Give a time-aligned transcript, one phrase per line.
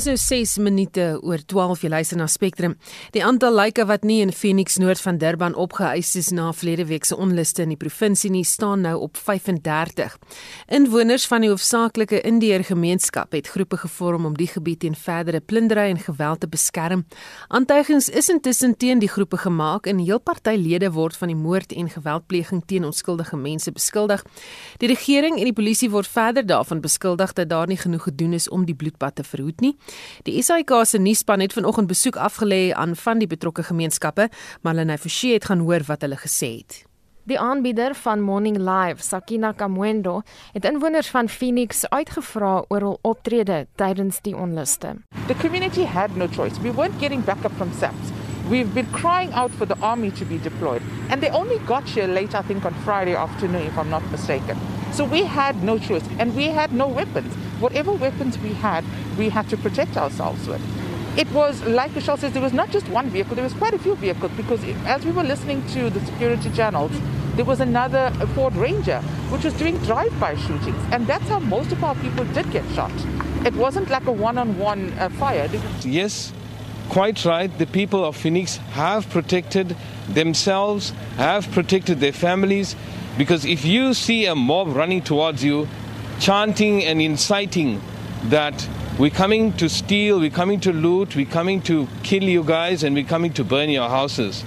[0.00, 2.72] Is nou 6 minute oor 12 jy luister na Spectrum.
[3.12, 7.04] Die aantal lyke wat nie in Phoenix noord van Durban opgeëis is na verlede week
[7.04, 10.14] se onluste in die provinsie nie staan nou op 35.
[10.72, 15.98] Inwoners van die hoofsaaklike Indiër gemeenskap het groepe gevorm om die gebied teen verdere plundering
[15.98, 17.04] en geweld te beskerm.
[17.52, 21.76] Aantuigings is intussen teen die groepe gemaak en heel party lede word van die moord
[21.76, 24.24] en geweldpleging teen onskuldige mense beskuldig.
[24.80, 28.48] Die regering en die polisie word verder daarvan beskuldig dat daar nie genoeg gedoen is
[28.48, 29.76] om die bloedbad te verhoed nie.
[30.28, 34.28] Die SAK se nuusspan het vanoggend besoek afgelê aan van die betrokke gemeenskappe,
[34.62, 36.84] maar hulle het verseë het gaan hoor wat hulle gesê het.
[37.30, 40.22] Die aanbieder van Morning Live, Sakina Kamwendo,
[40.52, 44.96] het inwoners van Phoenix uitgevra oor hul optrede tydens die onluste.
[45.26, 46.60] The community had no choice.
[46.60, 48.10] We weren't getting backup from SAPS.
[48.48, 52.08] We've been crying out for the army to be deployed, and they only got here
[52.08, 54.56] late, I think, on Friday afternoon, if I'm not mistaken.
[54.92, 57.34] So we had no choice, and we had no weapons.
[57.60, 58.84] Whatever weapons we had,
[59.16, 60.60] we had to protect ourselves with.
[61.18, 63.78] It was like Michelle says, there was not just one vehicle, there was quite a
[63.78, 66.92] few vehicles because as we were listening to the security channels,
[67.34, 71.82] there was another Ford Ranger which was doing drive-by shootings, and that's how most of
[71.82, 72.92] our people did get shot.
[73.44, 75.48] It wasn't like a one-on-one uh, fire.
[75.82, 76.32] Yes,
[76.88, 77.50] quite right.
[77.58, 79.76] The people of Phoenix have protected
[80.08, 82.76] themselves, have protected their families,
[83.16, 85.68] because if you see a mob running towards you,
[86.20, 87.80] chanting and inciting
[88.24, 92.82] that we're coming to steal, we're coming to loot, we're coming to kill you guys,
[92.82, 94.44] and we're coming to burn your houses,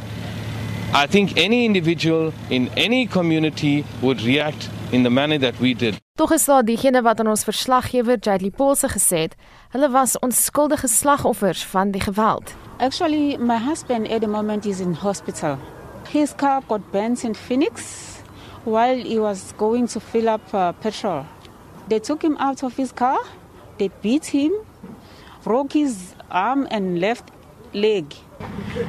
[0.94, 6.00] I think any individual in any community would react in the manner that we did.
[6.16, 9.34] Tog is daar diegene wat aan ons verslaggewer Jadley Paulse gesê het,
[9.74, 12.54] hulle was onskuldige slagoffers van die geweld.
[12.78, 15.58] Actually, my husband at the moment is in hospital.
[16.12, 18.13] His car got burnt in Phoenix
[18.66, 21.26] while he was going to fill up uh, petrol.
[21.88, 23.20] They took him out of his car,
[23.78, 24.54] they beat him,
[25.44, 27.30] broke his arm and left
[27.74, 28.14] leg.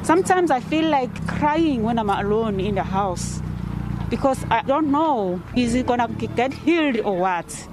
[0.03, 3.41] Sometimes I feel like crying when I'm alone in the house
[4.09, 7.67] because I don't know is he gonna get healed or what.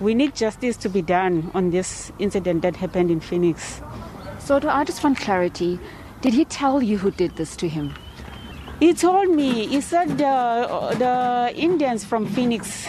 [0.00, 3.80] We need justice to be done on this incident that happened in Phoenix.
[4.38, 5.78] So, I just want clarity.
[6.20, 7.94] Did he tell you who did this to him?
[8.78, 12.88] He told me, he said the, the Indians from Phoenix.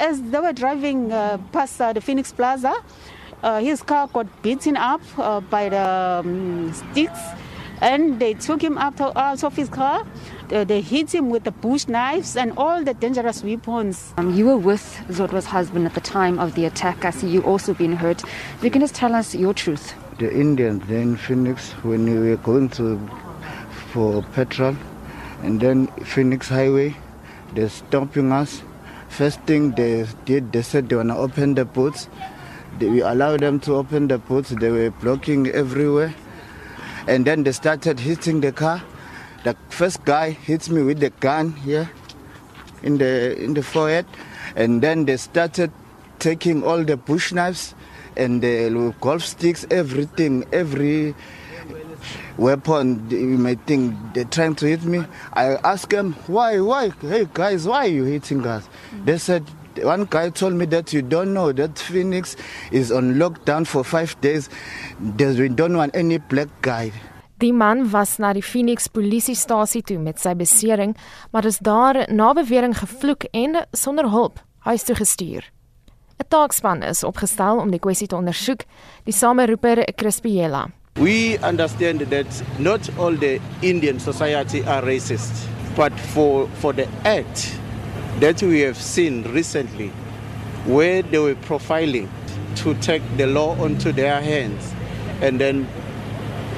[0.00, 2.74] As they were driving uh, past uh, the Phoenix Plaza,
[3.42, 7.20] uh, his car got beaten up uh, by the um, sticks
[7.82, 10.06] and they took him out of, out of his car.
[10.50, 14.14] Uh, they hit him with the bush knives and all the dangerous weapons.
[14.16, 17.04] Um, you were with Zodwa's husband at the time of the attack.
[17.04, 18.22] I see you also been hurt.
[18.62, 19.94] You can just tell us your truth.
[20.18, 22.98] The Indians in Phoenix, when we were going to
[23.96, 24.76] for petrol,
[25.42, 26.94] and then Phoenix Highway,
[27.54, 28.60] they're stopping us.
[29.08, 31.64] First thing they did, they said they want to open the.
[32.78, 34.50] They, we allowed them to open the boots.
[34.50, 36.14] They were blocking everywhere.
[37.08, 38.82] And then they started hitting the car.
[39.44, 41.88] The first guy hits me with the gun here
[42.82, 44.04] in the in the forehead,
[44.56, 45.72] and then they started
[46.18, 47.74] taking all the bush knives
[48.16, 51.14] and the golf sticks, everything, every
[52.36, 55.04] weapon you may think they're trying to hit me.
[55.32, 58.68] I asked them why, why, hey guys, why are you hitting us?
[59.04, 59.44] They said
[59.82, 62.36] one guy told me that you don't know that Phoenix
[62.70, 64.48] is on lockdown for five days.
[65.00, 66.92] There's, we don't want any black guy.
[67.38, 70.94] Die man was na die Phoenix polisiestasie toe met sy besering,
[71.32, 75.44] maar is daar na bewering gevloek en sonder hulp huis toe gestuur.
[76.16, 78.64] 'n Taakspan is opgestel om die kwessie te ondersoek,
[79.04, 80.70] die sameroeper Crispiela.
[80.98, 85.46] We understand that not all the Indian society are racist,
[85.76, 87.58] but for for the act
[88.20, 89.88] that we have seen recently
[90.64, 92.08] where they were profiling
[92.56, 94.72] to take the law onto their hands
[95.20, 95.68] and then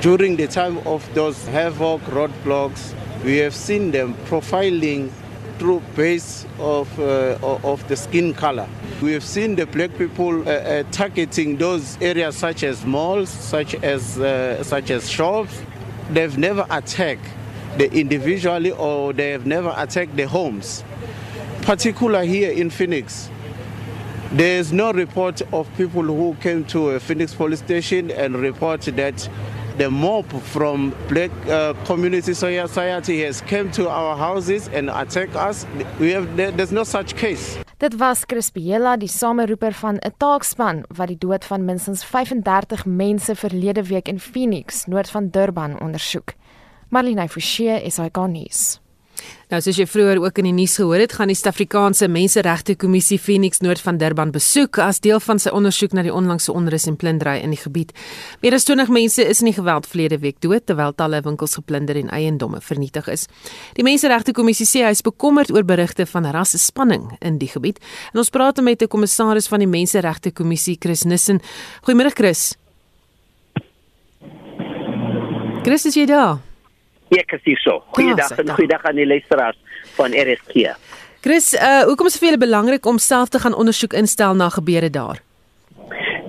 [0.00, 2.94] during the time of those havoc roadblocks
[3.24, 5.10] we have seen them profiling
[5.58, 8.68] through base of uh, of the skin color.
[9.02, 13.74] We have seen the black people uh, uh, targeting those areas such as malls such
[13.76, 15.62] as uh, such as shops.
[16.10, 17.26] They've never attacked
[17.76, 20.84] the individually or they have never attacked the homes.
[21.62, 23.28] Particular here in Phoenix,
[24.32, 29.28] there's no report of people who came to a Phoenix police station and report that
[29.78, 35.66] the mob from black uh, community society has come to our houses and attack us.
[36.00, 37.58] We have there's no such case.
[37.78, 43.34] Dit was Crispiela, die sameroeper van 'n taakspan wat die dood van minstens 35 mense
[43.34, 46.34] verlede week in Phoenix, noord van Durban, ondersoek.
[46.88, 48.80] Marlene Forsie, SAK nuus.
[49.48, 53.16] Nou soos jy vroeër ook in die nuus gehoor het, gaan die Suid-Afrikaanse Menseregte Kommissie
[53.18, 56.98] Phoenix Noord van Durban besoek as deel van sy ondersoek na die onlangse onrus en
[57.00, 57.94] plundering in die gebied.
[58.42, 61.96] Meer as 20 mense is in die geweld verlede week dood terwyl talle winkels geplunder
[61.96, 63.24] en eiendomme vernietig is.
[63.78, 67.80] Die Menseregte Kommissie sê hy is bekommerd oor berigte van rasse spanning in die gebied.
[68.12, 71.40] En ons praat met 'n kommissaris van die Menseregte Kommissie, Chris Nissen.
[71.86, 72.54] Goeiemôre Chris.
[75.62, 76.47] Chris, is jy daar?
[77.16, 77.80] Ek is hier so.
[77.96, 79.58] Goeiedag en goeiedag aan die luisteraars
[79.96, 80.74] van RSG.
[81.24, 84.50] Chris, uh hoekom is dit vir julle belangrik om self te gaan ondersoek instel na
[84.52, 85.22] gebeure daar?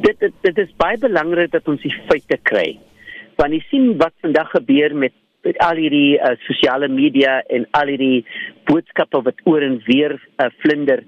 [0.05, 2.79] Dit dit dit is baie belangrik dat ons die feite kry.
[3.35, 5.15] Want jy sien wat vandag gebeur met
[5.47, 8.25] met al hierdie uh, sosiale media en al hierdie
[8.67, 11.03] boodskappe wat oor en weer uh, vlinder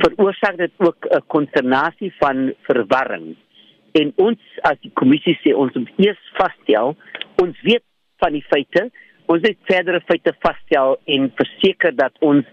[0.00, 3.36] veroorsaak dit ook 'n uh, konsternasie van verwarring.
[3.92, 6.96] En ons as die kommissie sê ons moet eers vasstel,
[7.42, 7.84] ons weet
[8.18, 8.88] van die feite.
[9.26, 12.46] Ons het verdere feite vasstel en verseker dat ons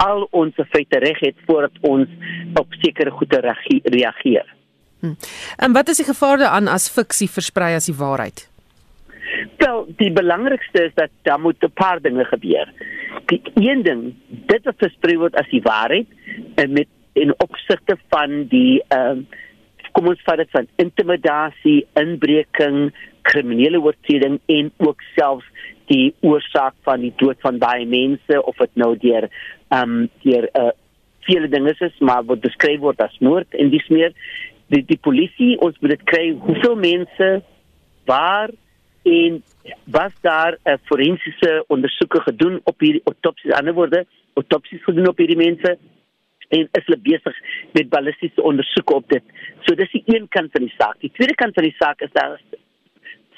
[0.00, 2.08] al ons feite reg het voordat ons
[2.60, 3.40] op sekere goede
[3.84, 4.46] reageer.
[5.00, 5.16] Hm.
[5.56, 8.46] En wat is die gevaar daaraan as fiksie versprei as die waarheid?
[9.60, 12.72] Wel, die belangrikste is dat daar moet 'n paar dinge gebeur.
[13.26, 16.06] Die een ding, dit wat versprei word as die waarheid
[16.54, 19.38] en met in opsigte van die ehm uh,
[19.92, 25.46] kom ons vat dit van intimidasie, inbreking, kriminele oortreding en ook selfs
[25.90, 30.48] die oorsaak van die dood van baie mense of dit nou deur ehm um, deur
[30.54, 30.70] uh,
[31.26, 34.14] vele dinge is maar wat beskryf word as moord en dis meer
[34.72, 37.30] die die polisie ons moet dit kry hoeveel mense
[38.10, 38.50] waar
[39.10, 39.42] en
[39.98, 45.18] was daar 'n uh, forensiese ondersoeke gedoen op hierdie autopsies ander woorde autopsies gedoen op
[45.18, 45.78] hierdie mense
[46.50, 47.36] en is hulle besig
[47.72, 49.22] met ballistiese ondersoeke op dit.
[49.66, 50.98] So dis die een kant van die saak.
[51.04, 52.40] Die tweede kant van die saak is daar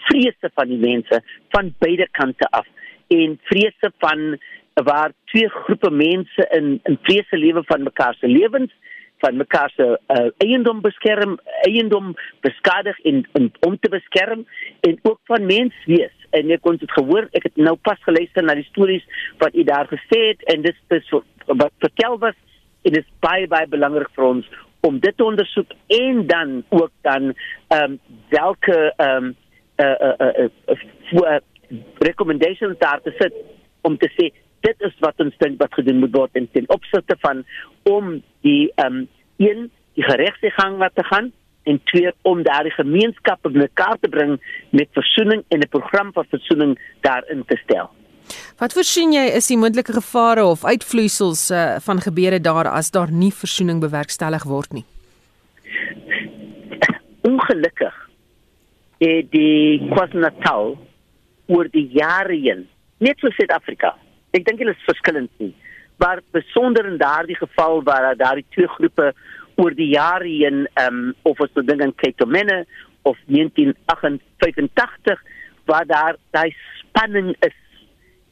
[0.08, 1.22] vrese van die mense
[1.54, 2.66] van beide kante af
[3.08, 4.38] en vrese van
[4.75, 8.72] waar twee groepe mense in in vrese lewe van mekaar se lewens
[9.19, 14.46] van mekaar se uh, eiendom beskerm eiendom beskadig en, en om te beskerm
[14.81, 18.56] en ook van menswees en ek kon dit gehoor ek het nou pas geluister na
[18.58, 19.05] die stories
[19.43, 21.14] wat u daar gesê het en dit is
[21.46, 22.38] wat vertel was
[22.82, 24.48] en dit is baie baie belangrik vir ons
[24.82, 27.98] om dit te ondersoek en dan ook dan ehm um,
[28.34, 29.37] welke ehm um,
[29.76, 30.48] uh uh uh,
[31.12, 31.38] uh
[31.98, 33.34] recommendations daar te sit
[33.80, 37.16] om te sê dit is wat ons dink wat gedoen moet word in ten opsigte
[37.20, 37.44] van
[37.82, 41.32] om die ehm um, een die geregtsgang wat te gaan
[41.62, 44.38] en twee om daardie gemeenskappe bymekaar te bring
[44.70, 47.90] met versoening en 'n program vir versoening daarin te stel.
[48.58, 53.10] Wat voorsien jy is die moontlike gevare of uitvloeisels uh, van gebeure daar as daar
[53.10, 54.84] nie versoening bewerkstellig word nie?
[57.22, 58.01] Ongelukkig
[59.02, 60.76] het die KwaZulu-Natal
[61.52, 62.66] oor die jare heen,
[63.02, 63.96] net so Suid-Afrika.
[64.37, 65.52] Ek dink hulle is verskillend nie,
[66.00, 69.12] maar besonder in daardie geval waar daardie twee groepe
[69.60, 72.64] oor die jare heen ehm um, of ons dink aan Ketomene
[73.02, 75.22] of 1985
[75.66, 77.58] waar daar daai spanning is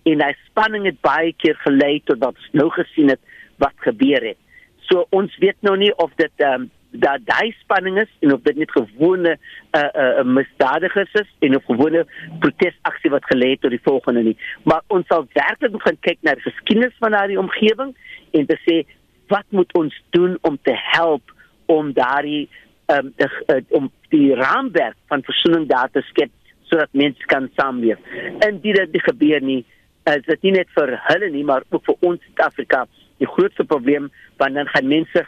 [0.09, 3.23] en daai spanning het baie keer gelei tot wat ons nou gesien het
[3.61, 4.41] wat gebeur het.
[4.89, 8.43] So ons weet nou nie of dit ehm um, dat daai spanning is en of
[8.43, 9.39] dit net gewone 'n
[9.77, 12.07] uh, eh, 'n uh, eh, misdadigers is en of gewone
[12.39, 14.37] protesaksie wat gelei het tot die volgende nie.
[14.63, 17.97] Maar ons sal werklik moet kyk na die geskiedenis van daardie omgewing
[18.31, 18.87] en te sê
[19.29, 21.23] wat moet ons doen om te help
[21.67, 22.49] om daardie
[22.87, 25.23] um, de, uh, om die raamwerk van
[25.67, 26.31] daar te skep
[26.63, 27.99] sodat mense kan saamleef.
[28.39, 29.65] En dit het gebeur nie
[30.05, 32.87] is dit nie net vir hulle nie maar ook vir ons Suid-Afrika
[33.21, 35.25] die grootste probleem want dan gaan mense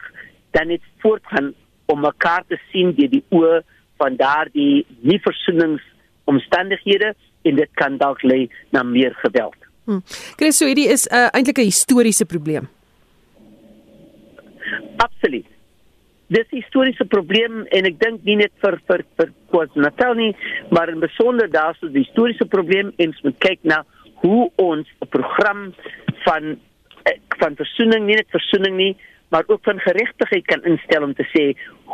[0.53, 1.53] dan net voortgaan
[1.93, 3.63] om mekaar te sien deur die oë
[4.01, 7.15] van daardie nie versoeningsomstandighede
[7.49, 9.59] en dit kan dalk lei na meer geweld.
[9.85, 10.03] Hm.
[10.39, 12.69] Chris, so hierdie is uh, eintlik 'n historiese probleem.
[14.97, 15.47] Absoluut.
[16.27, 20.37] Dis 'n historiese probleem en ek dink nie net vir vir vir KwaZulu-Natal nie,
[20.71, 23.85] maar in besonder daarso die historiese probleem en ons moet kyk na
[24.23, 25.75] hoe ons 'n program
[26.25, 26.59] van
[27.05, 28.97] eh, van versoening nie net versoening nie,
[29.33, 31.45] maar ook van geregtigheid kan instel om te sê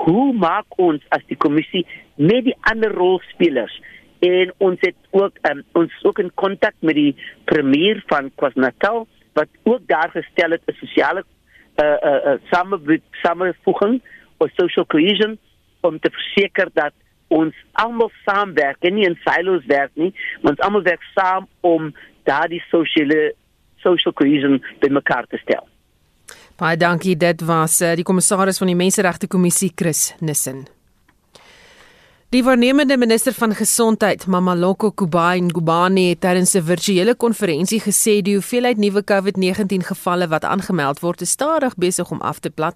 [0.04, 1.84] hoe maak ons as die kommissie
[2.16, 3.76] met die ander rolspelers
[4.26, 7.14] en ons het ook um, ons ook in kontak met die
[7.46, 9.06] premier van KwaZulu-Natal
[9.38, 11.22] wat ook daar gestel het 'n sosiale
[11.82, 14.00] uh uh, uh same samevoeging
[14.38, 15.38] of social cohesion
[15.80, 16.92] om te verseker dat
[17.28, 21.94] ons almal saamwerk en nie in silos werk nie, ons almal werk saam om
[22.28, 23.32] daardie sosiale
[23.76, 25.68] social cohesion bymekaar te stel.
[26.58, 27.14] Baie dankie.
[27.14, 30.64] Dit was uh, die kommissaris van die Menseregte Kommissie, Chris Nissen.
[32.34, 38.34] Die waarnemende minister van gesondheid, Mamaloko Kubai Ngubane, het tydens 'n virtuele konferensie gesê die
[38.34, 42.74] hoeveelheid nuwe COVID-19 gevalle wat aangemeld word, is stadig besig om af te plat.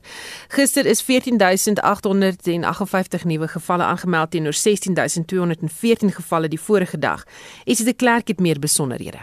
[0.48, 7.24] Gister is 14858 nuwe gevalle aangemeld teenoor 16214 gevalle die vorige dag.
[7.64, 9.18] Is dit 'n klerk het meer besonderhede?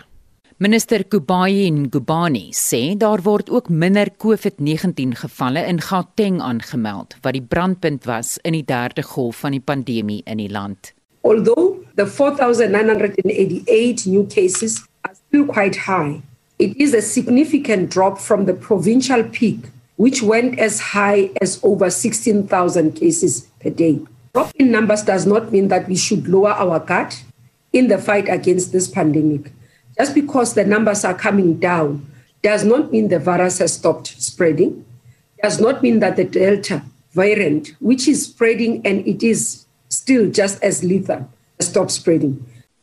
[0.61, 7.41] Minister Kubayi Ngubani sê daar word ook minder COVID-19 gevalle in Gauteng aangemeld wat die
[7.41, 10.91] brandpunt was in die derde golf van die pandemie in die land.
[11.23, 16.19] Although the 4988 new cases are still quite high,
[16.57, 21.89] it is a significant drop from the provincial peak which went as high as over
[21.89, 24.01] 16,000 cases per day.
[24.33, 27.15] Drop in numbers does not mean that we should lower our guard
[27.71, 29.53] in the fight against this pandemic.
[29.99, 32.07] Just because the numbers are coming down
[32.41, 34.85] does not mean the virus has stopped spreading,
[35.43, 40.63] does not mean that the Delta variant, which is spreading and it is still just
[40.63, 41.27] as lethal,
[41.59, 42.39] stopped spreading.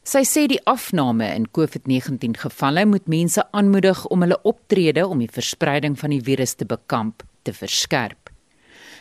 [0.06, 5.32] Sy sê die afname in COVID-19 gevalle moet mense aanmoedig om hulle optrede om die
[5.32, 8.28] verspreiding van die virus te bekamp te verskerp.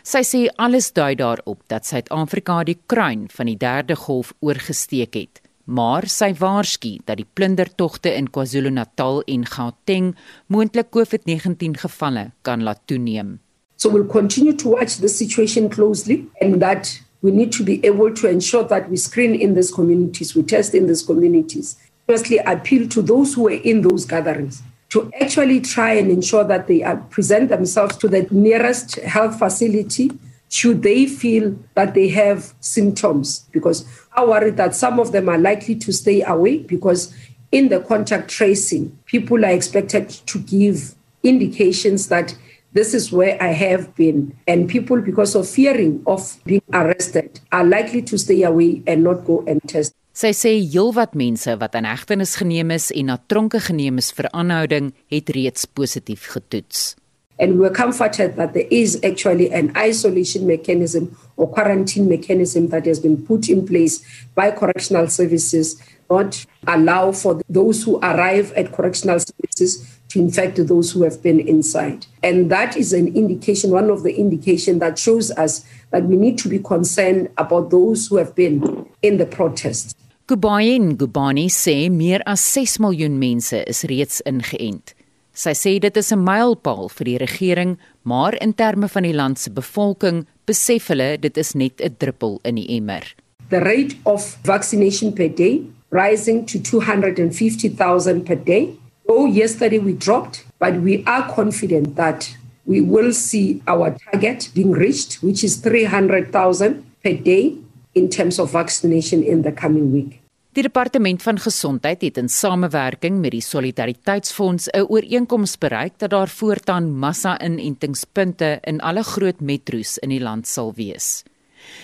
[0.08, 5.45] Sy sê alles dui daarop dat Suid-Afrika die kruin van die derde golf oorgesteek het
[5.66, 10.14] maar sy waarsku dat die plundertogte in KwaZulu-Natal en Gauteng
[10.48, 13.40] moontlik COVID-19 gevalle kan laat toeneem.
[13.76, 18.14] So we'll continue to watch the situation closely and that we need to be able
[18.14, 21.76] to ensure that we screen in these communities, we test in these communities.
[22.08, 26.68] Firstly, appeal to those who are in those gatherings to actually try and ensure that
[26.68, 30.12] they present themselves to the nearest health facility
[30.56, 33.46] should they feel that they have symptoms?
[33.52, 33.84] Because
[34.16, 37.14] I worry that some of them are likely to stay away because
[37.52, 42.38] in the contact tracing people are expected to give indications that
[42.72, 44.32] this is where I have been.
[44.48, 49.26] And people because of fearing of being arrested are likely to stay away and not
[49.26, 49.92] go and test.
[50.16, 54.32] Sy sê heelwat mense wat aan hegtenis geneem is en na tronke geneem is vir
[54.32, 56.94] aanhouding het reeds positief getoets.
[57.38, 63.00] And we're comforted that there is actually an isolation mechanism or quarantine mechanism that has
[63.00, 64.04] been put in place
[64.36, 70.92] by correctional services, not allow for those who arrive at correctional services to infect those
[70.92, 72.06] who have been inside.
[72.24, 76.38] And that is an indication, one of the indication that shows us that we need
[76.40, 79.98] to be concerned about those who have been in the protest.
[80.28, 84.96] Kubayin Gubani sê meer as 6 miljoen mense is reeds ingeënt.
[85.36, 89.38] Sy sê dit is 'n mylpaal vir die regering, maar in terme van die land
[89.38, 93.04] se bevolking besef hulle dit is net 'n druppel in die emmer.
[93.50, 95.62] The rate of vaccination per day
[95.92, 98.70] rising to 250,000 per day.
[99.08, 104.72] Oh, yesterday we dropped, but we are confident that we will see our target being
[104.72, 107.54] reached, which is 300,000 per day
[107.94, 110.22] in terms of vaccination in the coming week.
[110.56, 116.30] Die departement van gesondheid het in samewerking met die Solidariteitsfonds 'n ooreenkoms bereik dat daar
[116.30, 121.24] voortaan massa-inentingspunte in alle groot metro's in die land sal wees.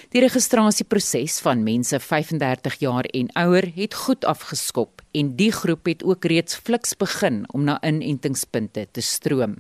[0.10, 6.04] Die registrasieproses van mense 35 jaar en ouer het goed afgeskop en die groep het
[6.04, 9.56] ook reeds fliks begin om na inentingspunte te stroom.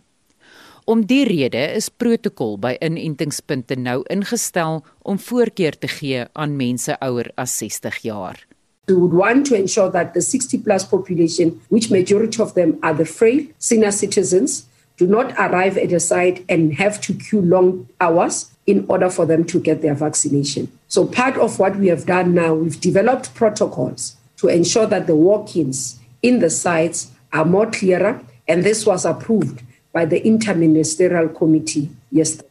[0.85, 6.99] Om die rede is protokol by inentingspunte nou ingestel om voorkeur te gee aan mense
[6.99, 8.50] ouer as 60 jaar.
[8.91, 12.93] We would want to ensure that the 60 plus population, which majority of them are
[12.93, 14.67] the frail senior citizens,
[14.97, 19.25] do not arrive at a site and have to queue long hours in order for
[19.25, 20.69] them to get their vaccination.
[20.89, 25.15] So, part of what we have done now, we've developed protocols to ensure that the
[25.15, 31.33] walk ins in the sites are more clearer, and this was approved by the Interministerial
[31.33, 32.50] Committee yesterday.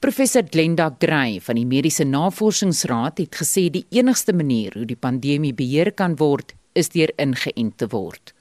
[0.00, 5.52] Professor Glenda Gray van die Mediese Navorsingsraad het gesê die enigste manier hoe die pandemie
[5.52, 8.32] beheer kan word is deur ingeënt te word.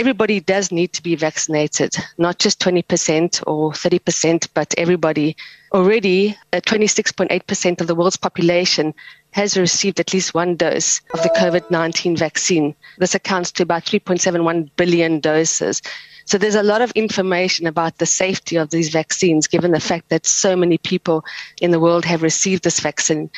[0.00, 5.36] Everybody does need to be vaccinated, not just 20% or 30%, but everybody.
[5.72, 8.94] Already, 26.8% of the world's population
[9.32, 12.74] has received at least one dose of the COVID 19 vaccine.
[12.96, 15.82] This accounts to about 3.71 billion doses.
[16.24, 20.08] So there's a lot of information about the safety of these vaccines, given the fact
[20.08, 21.24] that so many people
[21.60, 23.30] in the world have received this vaccine.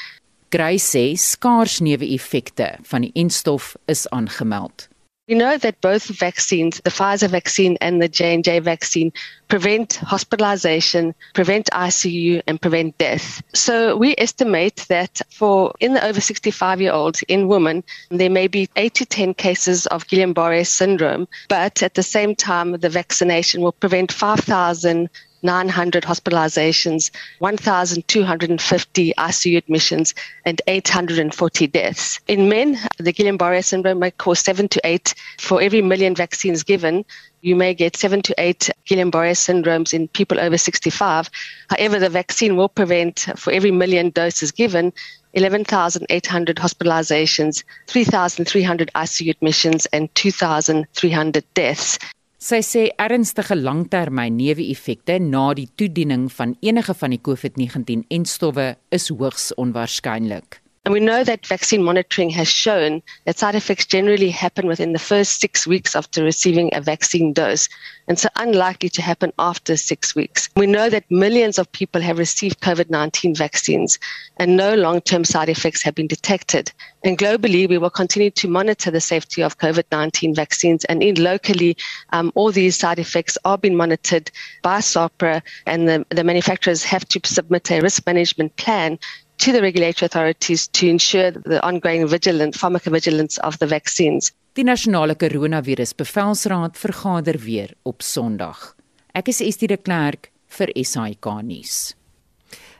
[0.50, 4.88] Grace sê skaars neeweffekte van die enstof is aangemeld.
[5.28, 9.12] We know that both vaccines, the Pfizer vaccine and the J&J vaccine,
[9.49, 13.42] prevent hospitalization, prevent ICU and prevent death.
[13.52, 18.47] So we estimate that for in the over 65 year olds in women, there may
[18.47, 23.62] be 8 to 10 cases of Guillain-Barré syndrome, but at the same time the vaccination
[23.62, 25.11] will prevent 5,000
[25.42, 30.14] 900 hospitalizations, 1,250 ICU admissions,
[30.44, 32.20] and 840 deaths.
[32.28, 37.04] In men, the Guillain-Barré syndrome may cause seven to eight for every million vaccines given.
[37.42, 41.30] You may get seven to eight Guillain-Barré syndromes in people over 65.
[41.70, 44.92] However, the vaccine will prevent, for every million doses given,
[45.34, 51.98] 11,800 hospitalizations, 3,300 ICU admissions, and 2,300 deaths.
[52.36, 59.54] Sy sê ernstige langtermyn neeweffekte na die toediening van enige van die COVID-19-enstowwe is hoogs
[59.56, 60.60] onwaarskynlik.
[60.86, 65.00] And we know that vaccine monitoring has shown that side effects generally happen within the
[65.00, 67.68] first six weeks after receiving a vaccine dose,
[68.06, 70.48] and so unlikely to happen after six weeks.
[70.54, 73.98] We know that millions of people have received COVID 19 vaccines,
[74.36, 76.70] and no long term side effects have been detected.
[77.02, 81.16] And globally, we will continue to monitor the safety of COVID 19 vaccines, and in
[81.16, 81.76] locally,
[82.12, 84.30] um, all these side effects are being monitored
[84.62, 89.00] by SOPRA, and the, the manufacturers have to submit a risk management plan
[89.36, 94.32] to the regulatory authorities to ensure the ongoing vigilance, pharmacovigilance of the vaccines.
[94.52, 98.74] Die nasionale koronavirus bevelsraad vergader weer op Sondag.
[99.12, 101.94] Ek is Estie de Klerk vir SAK nuus.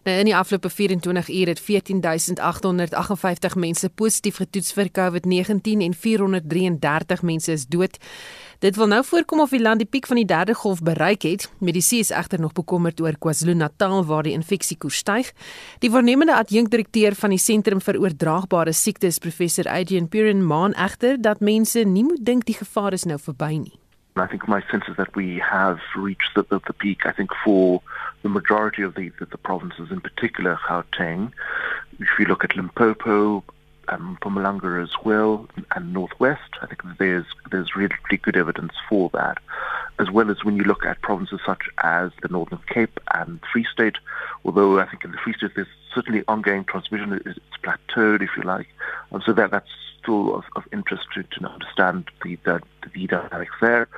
[0.07, 7.23] Nou in die afgelope 24 uur het 14858 mense positief getoets vir COVID-19 en 433
[7.27, 7.99] mense is dood.
[8.59, 11.45] Dit wil nou voorkom of die land die piek van die derde golf bereik het.
[11.61, 15.33] Medisyne is egter nog bekommerd oor KwaZulu-Natal waar die infeksiekoers styg.
[15.85, 21.45] Die voornemende adjunkdirekteur van die Sentrum vir Oordraagbare Siektes, professor Adrian Purin, maan egter dat
[21.45, 23.77] mense nie moet dink die gevaar is nou verby nie.
[24.17, 27.05] I think my sense is that we have reached the, the, the peak.
[27.05, 27.83] I think for
[28.23, 31.31] the majority of the, the, the provinces, in particular Gauteng,
[32.01, 33.45] if you look at Limpopo,
[33.89, 36.51] um, Mpumalanga as well, and Northwest.
[36.63, 39.39] I think there's there's really good evidence for that,
[39.99, 43.67] as well as when you look at provinces such as the Northern Cape and Free
[43.73, 43.97] State.
[44.45, 48.43] Although I think in the Free State there's certainly ongoing transmission, it's plateaued, if you
[48.43, 48.69] like,
[49.13, 49.71] um, so that that's
[50.03, 52.61] still of, of interest to, to understand the, the
[52.95, 53.89] the dynamics there.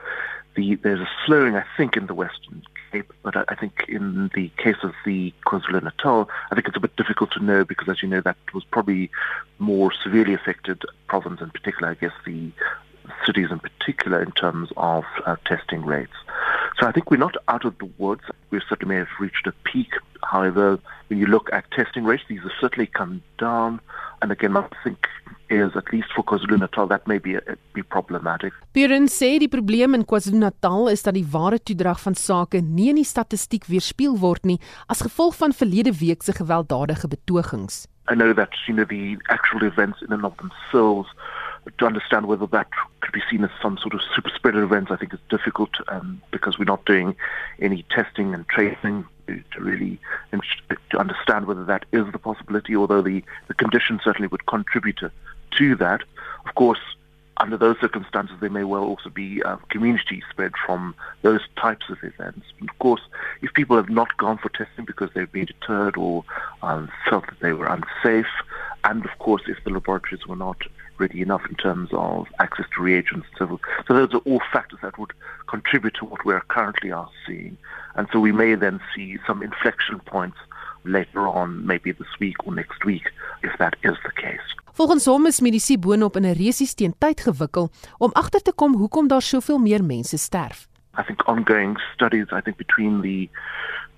[0.58, 4.28] The, there's a slowing, I think, in the Western Cape, but I, I think in
[4.34, 7.88] the case of the KwaZulu Natal, I think it's a bit difficult to know because,
[7.88, 9.08] as you know, that was probably
[9.60, 12.50] more severely affected province, in particular, I guess the
[13.24, 16.16] cities in particular, in terms of uh, testing rates.
[16.80, 18.22] So I think we're not out of the woods.
[18.50, 19.92] We certainly may have reached a peak.
[20.24, 23.80] However, when you look at testing rates, these have certainly come down.
[24.22, 25.06] And again, I think
[25.50, 27.42] is at least for KwaZulu-Natal that may be, a,
[27.74, 28.52] be problematic.
[28.72, 33.00] Buren sê die probleem in KwaZulu-Natal is dat die ware toedrag van sake nie in
[33.00, 34.58] die statistiek weerspieël word nie
[34.88, 37.86] as gevolg van verlede week se gewelddadige betogings.
[38.10, 41.08] I know that you know the actual events in and of themselves
[41.76, 42.68] to understand whether that
[43.00, 46.20] could be seen as some sort of super spreader events I think is difficult um,
[46.30, 47.16] because we're not doing
[47.60, 50.00] any testing and tracing to really
[50.90, 55.12] to understand whether that is the possibility although the the conditions certainly would contribute to
[55.52, 56.02] to that.
[56.46, 56.78] Of course,
[57.40, 61.98] under those circumstances, there may well also be uh, community spread from those types of
[62.02, 62.46] events.
[62.60, 63.00] And of course,
[63.42, 66.24] if people have not gone for testing because they've been deterred or
[66.62, 68.26] um, felt that they were unsafe,
[68.84, 70.62] and of course, if the laboratories were not
[70.98, 74.98] ready enough in terms of access to reagents, so, so those are all factors that
[74.98, 75.12] would
[75.46, 77.56] contribute to what we are currently are seeing.
[77.94, 80.38] And so we may then see some inflection points
[80.84, 83.10] later on, maybe this week or next week,
[83.42, 84.40] if that is the case.
[84.78, 87.66] Volgens hom is medisyne boonop in 'n resies teen tyd gewikkel
[87.98, 90.68] om agter te kom hoekom daar soveel meer mense sterf.
[90.98, 93.28] I think ongoing studies I think between the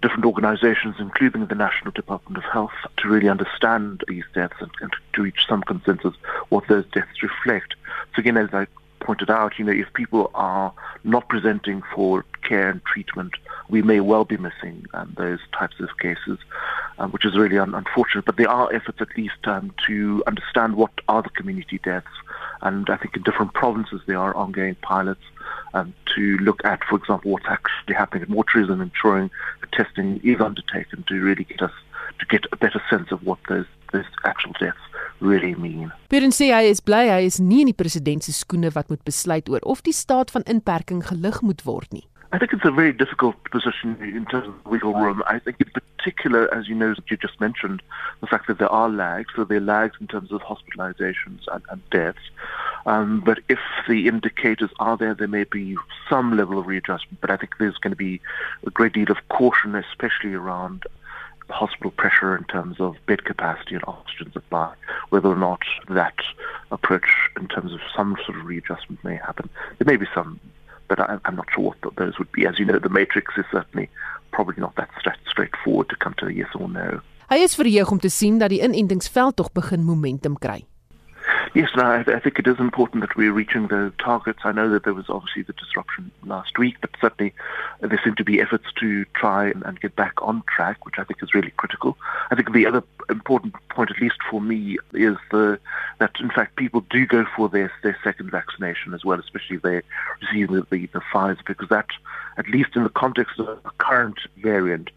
[0.00, 4.96] different organizations including the National Department of Health to really understand these deaths and, and
[5.12, 6.14] to reach some consensus
[6.48, 7.74] what those deaths reflect.
[8.14, 8.66] So again as I
[9.00, 10.72] pointed out, you know, if people are
[11.04, 13.32] not presenting for care and treatment,
[13.68, 16.38] we may well be missing um, those types of cases.
[17.00, 18.26] um, which is really un- unfortunate.
[18.26, 22.06] But there are efforts, at least, um, to understand what are the community deaths.
[22.60, 25.22] And I think in different provinces there are ongoing pilots
[25.72, 29.30] um, to look at, for example, what's actually happening at mortuaries and ensuring
[29.62, 31.72] the testing is undertaken to really get us
[32.18, 34.78] to get a better sense of what those those actual deaths
[35.20, 35.92] really mean.
[36.10, 39.04] Beren sê hy is bly hy is nie in die president se skoene wat moet
[39.04, 42.06] besluit oor of die staat van inperking gelig moet word nie.
[42.32, 45.20] I think it's a very difficult position in terms of wiggle room.
[45.26, 47.82] I think in particular, as you know, you just mentioned,
[48.20, 51.62] the fact that there are lags, so there are lags in terms of hospitalizations and,
[51.70, 52.20] and deaths.
[52.86, 55.76] Um, but if the indicators are there, there may be
[56.08, 57.20] some level of readjustment.
[57.20, 58.20] But I think there's going to be
[58.64, 60.84] a great deal of caution, especially around
[61.50, 64.72] hospital pressure in terms of bed capacity and oxygen supply,
[65.10, 66.14] whether or not that
[66.70, 69.48] approach in terms of some sort of readjustment may happen.
[69.78, 70.40] There may be some
[70.90, 72.46] but I, I'm not sure what those would be.
[72.46, 73.88] As you know, the matrix is certainly
[74.32, 74.90] probably not that
[75.30, 77.00] straightforward to come to a yes or no.
[77.30, 80.64] Hy is verheug om te sien dat die inentingsveld tog begin momentum kry.
[81.52, 84.40] Yes, no, I, I think it is important that we're reaching the targets.
[84.44, 87.34] I know that there was obviously the disruption last week, but certainly
[87.80, 91.04] there seem to be efforts to try and, and get back on track, which I
[91.04, 91.98] think is really critical.
[92.30, 95.58] I think the other important point, at least for me, is the,
[95.98, 99.62] that in fact people do go for their, their second vaccination as well, especially if
[99.62, 99.82] they
[100.22, 101.88] receive the, the, the Pfizer, because that,
[102.36, 104.90] at least in the context of the current variant,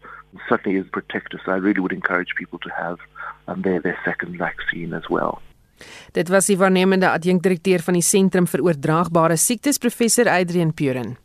[0.48, 1.40] certainly is protective.
[1.44, 3.00] So I really would encourage people to have
[3.48, 5.42] um, their, their second vaccine as well.
[6.12, 11.16] Dit was die waarnemende adjunkdirekteur van die Sentrum vir Oordraagbare Siektes, professor Adrian Puren.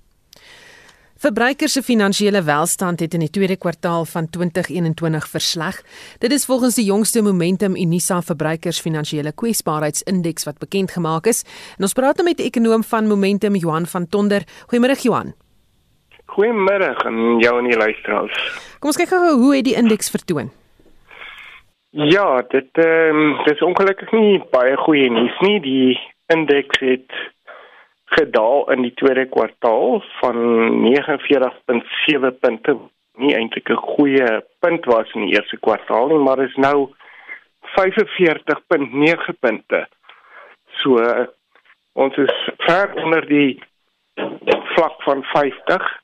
[1.19, 5.81] Verbruikers se finansiële welstand het in die tweede kwartaal van 2021 versleg.
[6.23, 11.43] Dit is volgens die jongste Momentum Unisa Verbruikers Finansiële Kwesbaarheidsindeks wat bekend gemaak is.
[11.75, 14.47] En ons praat nou met die ekonom van Momentum, Johan van Tonder.
[14.71, 15.33] Goeiemôre Johan.
[16.31, 18.39] Goeiemôre aan jou en die luisteraars.
[18.79, 20.53] Kom ons kyk gou hoe het die indeks vertoon?
[21.91, 25.59] Ja, dit ehm um, dis ongelukkig nie baie goeie nuus nie.
[25.59, 25.99] Die
[26.29, 27.13] indeks het
[28.05, 30.37] gedaal in die tweede kwartaal van
[30.85, 32.77] 49.7 punte.
[33.17, 36.93] Nie eintlik 'n goeie punt was in die eerste kwartaal nie, maar is nou
[37.77, 39.87] 45.9 punte.
[40.81, 41.01] So
[41.93, 43.63] ons is ver onder die
[44.75, 46.01] vlak van 50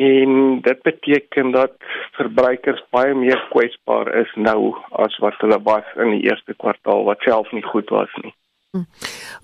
[0.00, 1.74] en dit beteken dat
[2.16, 4.72] verbruikers baie meer kwesbaar is nou
[5.04, 8.32] as wat hulle was in die eerste kwartaal wat self nie goed was nie.
[8.72, 8.86] Hm.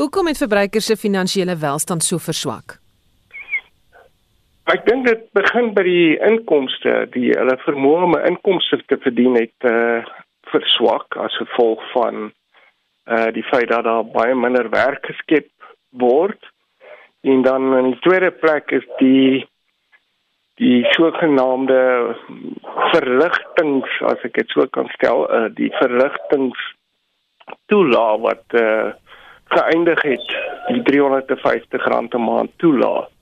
[0.00, 2.78] Hoekom het verbruikers se finansiële welstand so verswak?
[4.72, 9.36] Ek dink dit begin by die inkomste, die hulle vermoë om 'n inkomste te verdien
[9.38, 10.00] het uh
[10.46, 12.30] verswak as gevolg van
[13.10, 15.50] uh die feit dat daar baie minder werk geskep
[15.90, 16.40] word.
[17.22, 19.46] En dan in die tweede plek is die
[20.60, 21.80] die sogenaamde
[22.92, 26.60] verligtings as ek dit so kan stel uh, die verligtings
[27.70, 28.92] toelaat wat uh,
[29.52, 30.32] geëindig het
[30.72, 33.12] die 350 rand 'n maand toelaat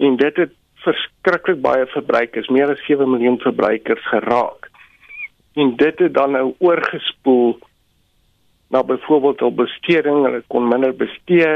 [0.00, 4.70] en dit het verskriklik baie verbruikers meer as 7 miljoen verbruikers geraak.
[5.60, 7.58] En dit het dan nou oorgespoel
[8.70, 11.50] na byvoorbeeld op besteding hulle kon minder bestee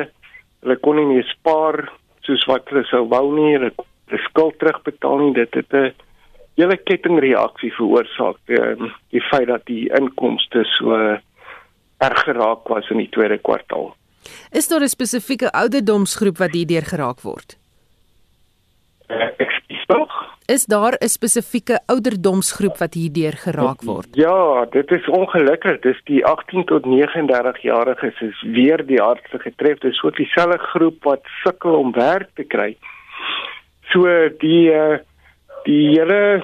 [0.60, 1.84] hulle kon nie meer spaar
[2.26, 3.72] soos wat hulle sou wou nie hulle
[4.28, 5.92] skuld terugbetaal nie dit het 'n
[6.56, 11.18] hele kettingreaksie veroorsaak die, ehm, die feit dat die inkomste so
[11.98, 13.94] erg geraak was in die tweede kwartaal
[14.50, 17.58] Is daar 'n spesifieke ouderdomsgroep wat hierdeur geraak word?
[19.38, 24.08] Ek spog Is daar 'n spesifieke ouderdomsgroep wat hierdeur geraak word?
[24.12, 25.80] Ja, dit is ongelukkig.
[25.80, 29.78] Dis die 18 tot 39 jariges is weer die hardste getref.
[29.78, 32.76] Dis so dieselfde groep wat sukkel om werk te kry.
[33.94, 34.10] So
[34.42, 34.98] die uh,
[35.64, 36.42] die hele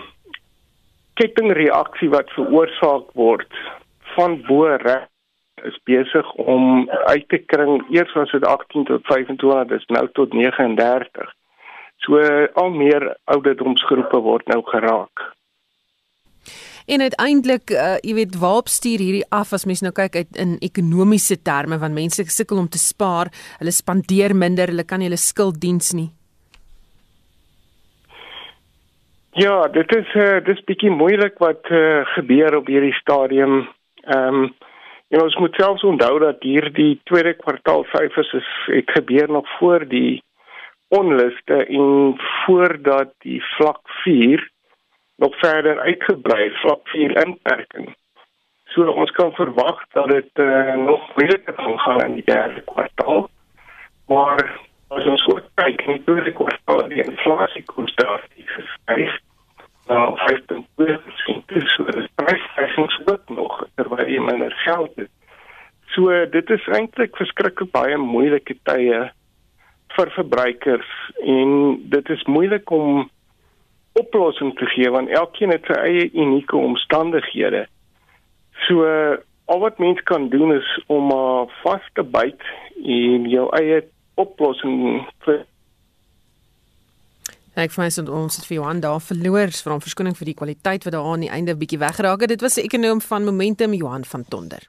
[1.20, 3.50] kettingreaksie wat veroorsaak word
[4.14, 5.08] van bo reg
[5.68, 10.32] is besig om uit te kring eers was dit 18 tot 25 dis nou tot
[10.32, 11.34] 39
[12.06, 12.22] so
[12.62, 15.26] al meer ouderdomsgroepe word nou geraak
[16.90, 20.56] En uiteindelik, uh, jy weet, waar stuur hierdie af as mens nou kyk uit in
[20.64, 25.20] ekonomiese terme want mense sukkel om te spaar, hulle spandeer minder, hulle kan nie hulle
[25.20, 26.08] skulddiens nie.
[29.32, 33.68] Ja, dit is uh, dit is bietjie moeilik wat uh, gebeur op hierdie stadium.
[34.04, 34.42] Ehm um,
[35.10, 39.48] jy know, ons moet selfs onthou dat hierdie tweede kwartaal syfers is ek gebeur nog
[39.58, 40.22] voor die
[40.94, 42.14] onluste en
[42.44, 44.44] voordat die vlak 4
[45.18, 47.90] nog verder uitgebrei vlak 4 inperking.
[48.74, 53.28] So ons kan verwag dat dit uh, nog moeiliker gaan gaan in die derde kwartaal.
[54.06, 55.26] Maar as ons
[55.60, 59.18] kyk in die tweede kwartaal die inflasie koers daar gestyg
[59.90, 65.10] nou 5.2% so dit prysstygings ook nog terwyl jy minder geld het.
[65.94, 69.00] So dit is eintlik verskriklik baie moeilike tye
[69.96, 70.92] vir verbruikers
[71.26, 71.54] en
[71.94, 73.08] dit is moeilik om
[73.98, 77.64] oplossings te gee want elkeen het sy eie unieke omstandighede.
[78.68, 78.86] So
[79.50, 82.46] al wat mens kan doen is om uh, vas te byt
[82.78, 83.82] en jou eie
[84.20, 85.46] oplossing vir
[87.58, 90.84] Ek my sê ons het vir Johan daar verloor, vir hom verskoning vir die kwaliteit
[90.86, 92.30] wat daar aan die einde 'n bietjie weggeraak het.
[92.30, 94.62] Dit was 'n ekonom van Momentum, Johan van Tonder.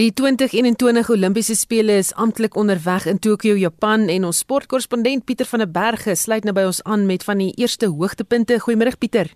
[0.00, 5.58] Die 2021 Olimpiese spele is amptelik onderweg in Tokio, Japan en ons sportkorrespondent Pieter van
[5.58, 8.60] der Berge sluit nou by ons aan met van die eerste hoogtepunte.
[8.60, 9.28] Goeiemôre Pieter.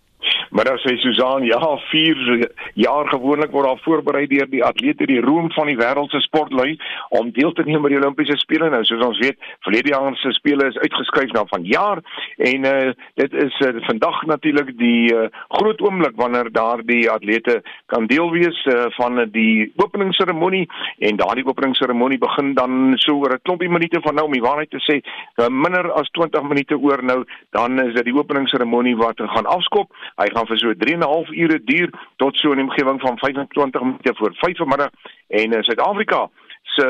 [0.55, 5.21] Maar dan sê Susan, ja, 4 jaar gewoonlik word daar voorberei deur die atlete die
[5.21, 6.77] roem van die wêreld se sportlui
[7.09, 8.69] om deel te neem by die Olimpiese spele.
[8.71, 12.03] Nou soos ons weet, verlede jaar se spele is uitgeskuif na vanjaar
[12.51, 15.25] en uh, dit is uh, vandag natuurlik die uh,
[15.59, 17.59] groot oomblik wanneer daardie atlete
[17.91, 20.69] kan deel wees uh, van die openingsseremonie
[21.11, 24.71] en daardie openingsseremonie begin dan so oor 'n klompie minute van nou om die waarheid
[24.71, 29.19] te sê, uh, minder as 20 minute oor nou, dan is dit die openingsseremonie wat
[29.19, 29.91] gaan afskop.
[30.23, 33.19] Hy gaan vir so 3 en 'n half ure duur tot so 'n omgewing van
[33.19, 34.89] 25 minute voor 5 vm
[35.29, 36.31] en in Suid-Afrika
[36.65, 36.87] se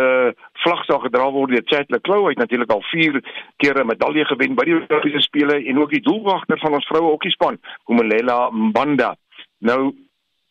[0.53, 2.23] vlag sal gedra word deur Chad Leclerc.
[2.25, 3.21] Hy het natuurlik al 4
[3.57, 7.11] keer 'n medalje gewen by die Olimpiese spele en ook die doelwagter van ons vroue
[7.11, 9.17] hokkiespan, Kumelela Mbanda.
[9.59, 9.95] Nou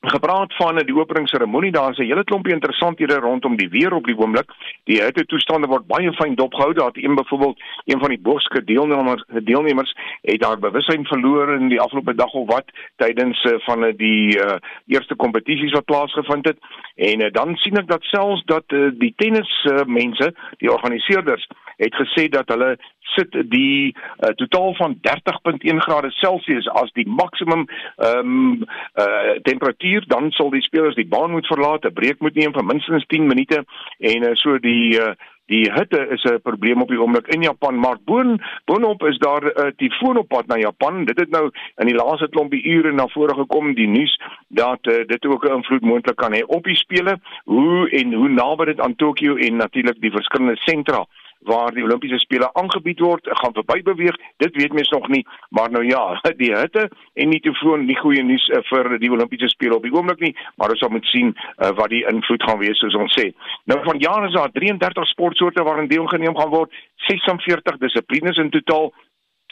[0.04, 4.18] gepraat van die openingsseremonie daar is 'n hele klompie interessanthede rondom die weer op die
[4.18, 4.52] oomblik.
[4.84, 6.74] Die hitte toestande word baie fyn dopgehou.
[6.74, 11.68] Daar het een byvoorbeeld een van die boske deelnemers deelnemers het daar bewussyn verloor in
[11.68, 14.56] die afgelope dag of wat tydens uh, van uh, die uh,
[14.88, 16.58] eerste kompetisies wat plaasgevind het.
[16.96, 21.48] En uh, dan sien ek dat selfs dat uh, die tennis uh, mense, die organiseerders
[21.76, 22.78] het gesê dat hulle
[23.16, 28.64] sit die uh, totaal van 30.1 grade Celsius as die maksimum ehm um,
[28.96, 32.66] uh, temperatuur dan sal die spelers die baan moet verlaat, 'n breek moet neem vir
[32.66, 33.64] minstens 10 minute
[34.00, 35.14] en uh, so die uh,
[35.52, 39.44] Die hitte is 'n probleem op die oomblik in Japan, maar boon boonop is daar
[39.44, 41.06] 'n uh, tifoon op pad na Japan.
[41.06, 45.06] Dit het nou in die laaste klompie ure na vore gekom die nuus dat uh,
[45.08, 47.20] dit ook 'n invloed moontlik kan hê op die spele.
[47.44, 51.06] Hoe en hoe naby dit aan Tokio en natuurlik die verskillende sentra
[51.48, 54.18] waar die Olimpiese spele aangebied word, gaan verby beweeg.
[54.44, 56.04] Dit weet mens nog nie, maar nou ja,
[56.42, 59.94] die hitte en nie tevoon nie goeie nuus uh, vir die Olimpiese spele op die
[59.94, 63.16] oomblik nie, maar ons sal moet sien uh, wat die invloed gaan wees soos ons
[63.20, 63.30] sê.
[63.72, 66.74] Nou van jare is daar 33 sportsoorte waarin deelgeneem gaan word,
[67.10, 68.94] 46 dissiplines in totaal.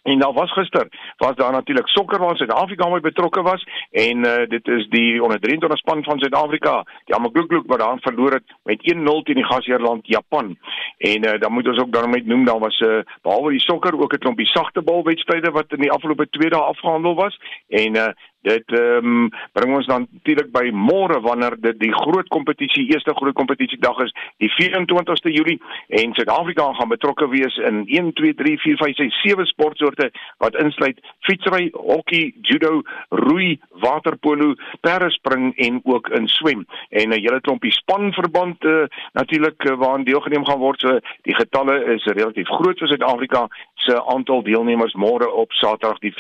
[0.04, 0.88] En daar was gister
[1.18, 5.40] was daar natuurlik sokker waar Suid-Afrika mee betrokke was en uh, dit is die onder
[5.40, 10.08] 23 span van Suid-Afrika, die Amagluk wat daar verloor het met 1-0 teen die gasheerland
[10.08, 10.58] Japan.
[10.98, 14.02] En uh, dan moet ons ook daarmee noem daar was 'n uh, behalwe die sokker
[14.02, 18.08] ook 'n klompie sagte balwedstryde wat in die afgelope 2 dae afgehandel was en uh,
[18.41, 23.13] Dit ehm um, bring ons dan natuurlik by môre wanneer dit die groot kompetisie, eerste
[23.13, 25.60] groot kompetisie dag is, die 24ste Julie
[26.01, 30.10] en Suid-Afrika gaan betrokke wees in 1 2 3 4 5 6 7 sportsoorte
[30.41, 36.65] wat insluit fietsry, hokkie, judo, roei, waterpolo, perdespring en ook in swem.
[36.89, 40.80] En 'n hele klompie spanverband uh, natuurlik uh, waaraan deelgeneem gaan word.
[40.80, 46.13] So die getalle is relatief groot vir Suid-Afrika se aantal deelnemers môre op Saterdag die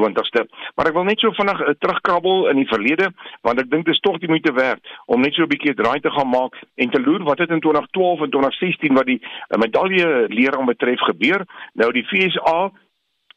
[0.00, 0.46] 20ste.
[0.74, 3.10] Maar ek wil net so vinnig uh, terugkrabbel in die verlede
[3.46, 6.00] want ek dink dit is tog die moeite werd om net so 'n bietjie draai
[6.00, 9.58] te gaan maak en te loer wat het in 2012 en 2016 wat die uh,
[9.58, 11.44] medalje leer om betref gebeur.
[11.74, 12.70] Nou die FSA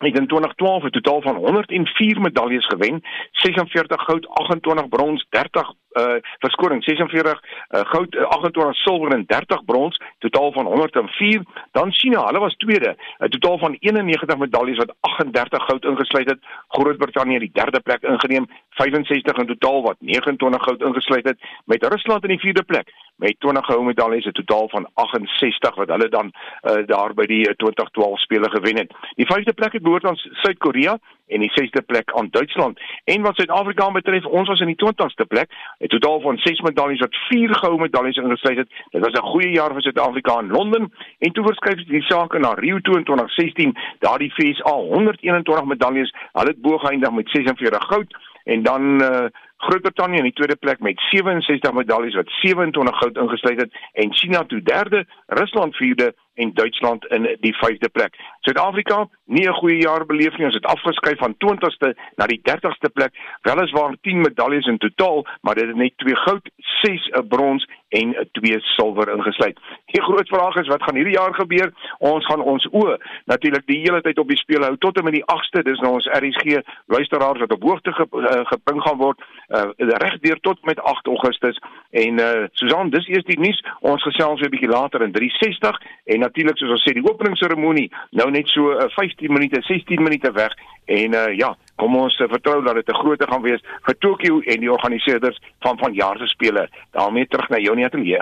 [0.04, 6.18] het in 2012 'n totaal van 104 medaljes gewen, 46 goud, 28 brons, 30 uh
[6.40, 11.44] verskoring 46 uh, goud, uh, 28 silwer en 30 brons, totaal van 104.
[11.72, 16.40] Dan China, hulle was tweede, 'n totaal van 91 medaljes wat 38 goud ingesluit het.
[16.68, 22.24] Groot-Brittanje die derde plek ingeneem, 65 in totaal wat 29 goud ingesluit het, met Rusland
[22.24, 26.32] in die vierde plek met 20 goue medaljes, 'n totaal van 68 wat hulle dan
[26.34, 28.94] uh, daar by die 2012 spele gewen het.
[29.16, 32.80] Die vyfde plek het behoort aan Suid-Korea en die sesde plek aan Duitsland.
[33.04, 37.00] En wat Suid-Afrika betref, ons was in die 20ste plek, 'n totaal van 6 medaljes
[37.00, 38.70] wat 4 goue medaljes ingesluit het.
[38.90, 40.94] Dit was 'n goeie jaar vir Suid-Afrika in Londen.
[41.20, 46.62] En toe verskuif die sake na Rio 2016, daar die FSA 121 medaljes, hulle het
[46.62, 48.32] bo geëindig met 46 goud.
[48.44, 49.26] En dan uh,
[49.58, 53.74] Groot-Brittanje in die tweede plek met 67 medaljes wat 27 goud ingesluit het.
[53.94, 58.16] En China toe derde, Rusland vierde en Duitsland in die 5de plek.
[58.40, 60.46] Suid-Afrika nie 'n goeie jaar beleef nie.
[60.46, 63.14] Ons het afgeskuif van 20ste na die 30ste plek.
[63.42, 68.28] Weliswaar 10 medaljes in totaal, maar dit het net 2 goud, 6 'n brons en
[68.32, 69.60] 2 silwer ingesluit.
[69.86, 71.74] Die groot vraag is wat gaan hierdie jaar gebeur?
[71.98, 75.14] Ons gaan ons oë natuurlik die hele tyd op die spele hou tot en met
[75.14, 75.64] die 8ste.
[75.64, 80.66] Dis nou ons RSG luisteraars wat op hoogte eh, gebring gaan word uh, regdeur tot
[80.66, 83.60] met 8 Augustus en uh, Susan, dis eers die nuus.
[83.80, 87.90] Ons gesels weer 'n bietjie later in 360 en natuurlik soos ons sê die openingsseremonie
[88.20, 90.56] nou net so uh, 15 minute, 16 minute weg
[90.86, 94.42] en uh, ja, kom ons uh, vertrou dat dit 'n groot gaan wees vir Tokio
[94.42, 96.68] en die organiseerders van vanjaar se spele.
[96.92, 98.22] daarmee terug na jou ateljee.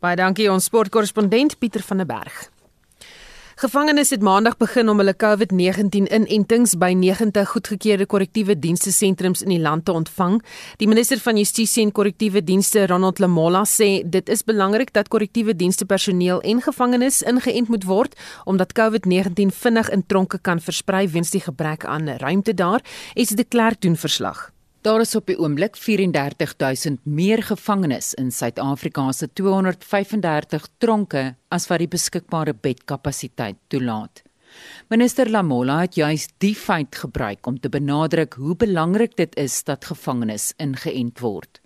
[0.00, 2.57] Baie dankie ons sportkorrespondent Pieter van der Berg.
[3.58, 9.50] Gevangenes het maandag begin om hulle COVID-19 inentings by 90 goedgekeurde korrektiewe dienste sentrums in
[9.50, 10.36] die land te ontvang.
[10.78, 15.56] Die minister van Justisie en Korrektiewe Dienste, Ronald Lamola, sê dit is belangrik dat korrektiewe
[15.58, 21.34] dienste personeel en gevangenes ingeënt moet word omdat COVID-19 vinnig in tronke kan versprei weens
[21.34, 22.86] die gebrek aan ruimte daar.
[23.18, 24.52] Es de Klerk doen verslag.
[24.86, 31.82] Daar is op die oomblik 34000 meer gevangenes in Suid-Afrika se 235 tronke as wat
[31.82, 34.22] die beskikbare bedkapasiteit toelaat.
[34.88, 39.90] Minister Lamola het juis die feit gebruik om te benadruk hoe belangrik dit is dat
[39.90, 41.58] gevangenes ingeënt word.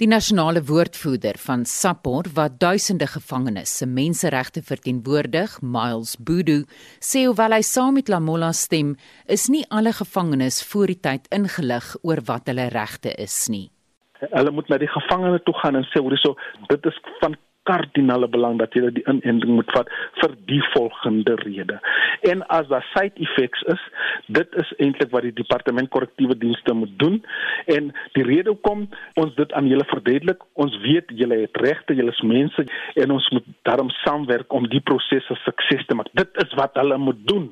[0.00, 6.62] Die nasionale woordvoerder van SAPOR wat duisende gevangenes se menseregte verteenwoordig, Miles Budu,
[6.96, 8.94] sê hoewel hy saam met Lamola stem,
[9.28, 13.66] is nie alle gevangenes voor die tyd ingelig oor wat hulle regte is nie.
[14.22, 16.38] Hulle moet na die gevangene toe gaan en sê hoor hierso,
[16.72, 17.36] dit is van
[17.68, 21.78] kardinale belang dat jy die inenting moet vat vir die volgende rede.
[22.28, 23.82] En as daar side effects is,
[24.26, 27.20] dit is eintlik wat die departement korrektiewe dienste moet doen
[27.70, 28.86] en die rede hoekom
[29.20, 32.66] ons dit aan julle verduidelik, ons weet julle het regte, julle is mense
[33.04, 36.10] en ons moet daarom saamwerk om die prosesse sukses te maak.
[36.18, 37.50] Dit is wat hulle moet doen.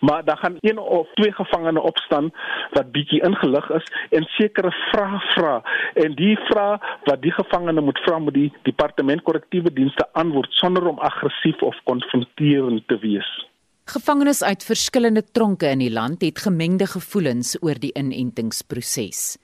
[0.00, 2.30] Maar dan gaan een of twee gevangene opstaan
[2.76, 5.54] wat bietjie ingelig is en sekere vrae vra
[6.00, 10.52] en die vrae wat die gevangene moet vra moet die departement korrektiewe korrektiewe dienste antwoord
[10.52, 13.46] sonder om aggressief of konfronterend te wees.
[13.84, 19.38] Gevangenes uit verskillende tronke in die land het gemengde gevoelens oor die inentingsproses.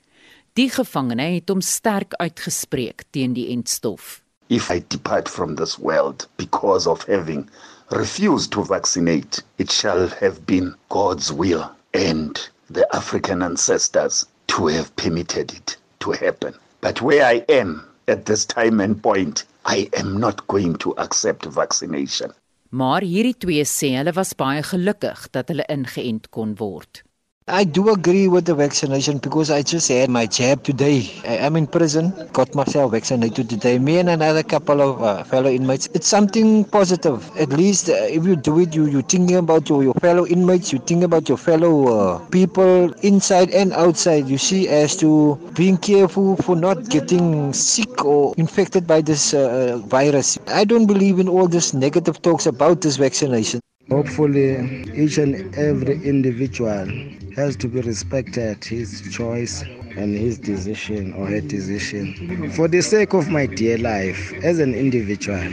[0.55, 4.23] Die gevangene het hom sterk uitgespreek teen die entstof.
[4.49, 7.49] If I depart from this world because of having
[7.91, 12.39] refused to vaccinate, it shall have been God's will and
[12.71, 16.55] the African ancestors to have permitted it to happen.
[16.81, 21.47] But where I am at this time and point, I am not going to accept
[21.47, 22.33] vaccination.
[22.69, 27.06] Maar hierdie twee sê hulle was baie gelukkig dat hulle ingeënt kon word.
[27.49, 31.09] I do agree with the vaccination because I just had my jab today.
[31.25, 33.79] I am in prison, got myself vaccinated today.
[33.79, 35.89] Me and another couple of uh, fellow inmates.
[35.95, 37.31] It's something positive.
[37.39, 40.73] At least uh, if you do it, you, you're thinking about your, your fellow inmates,
[40.73, 44.27] you think about your fellow uh, people inside and outside.
[44.27, 49.81] You see, as to being careful for not getting sick or infected by this uh,
[49.85, 50.37] virus.
[50.49, 53.61] I don't believe in all this negative talks about this vaccination.
[53.89, 56.91] Hopefully, each and every individual
[57.37, 59.63] has to be respected his choice
[59.97, 62.51] and his decision or her decision.
[62.51, 65.47] For the sake of my dear life, as an individual,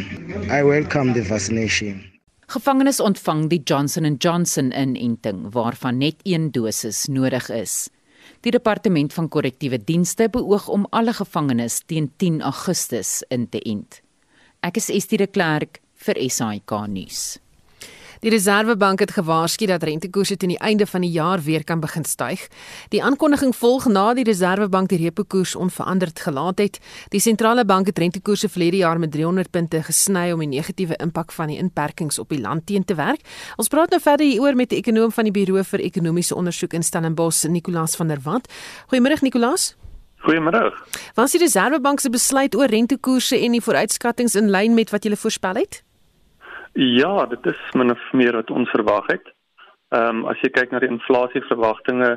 [0.50, 2.02] I welcome the vaccination.
[2.50, 7.90] Gevangenes ontvang die Johnson & Johnson inenting waarvan net een dosis nodig is.
[8.42, 14.02] Die departement van korrektiewe dienste beoog om alle gevangenes teen 10 Augustus in te ent.
[14.66, 17.38] Ek is Estie de Klerk vir SAK nuus.
[18.24, 22.06] Die Reserwebank het gewaarsku dat rentekoerse teen die einde van die jaar weer kan begin
[22.08, 22.46] styg.
[22.94, 26.80] Die aankondiging volg na die Reserwebank die repo koers onveranderd gelaat het.
[27.12, 31.36] Die sentrale bank het rentekoerse verlede jaar met 300 punte gesny om die negatiewe impak
[31.36, 33.28] van die inperkings op die land teen te werk.
[33.60, 36.84] Ons praat nou verder hieroor met die ekonom van die Buro vir Ekonomiese Onderzoek in
[36.84, 38.48] Stellenbosch, Nicolaas van der Walt.
[38.88, 39.74] Goeiemôre Nicolaas.
[40.24, 40.70] Goeiemôre.
[41.20, 45.12] Was die Reserwebank se besluit oor rentekoerse en die vooruitskattinge in lyn met wat jy
[45.20, 45.84] voorspel het?
[46.74, 49.28] Ja, dit is min of meer wat ons verwag het.
[49.94, 52.10] Ehm um, as jy kyk na die inflasieverwagtinge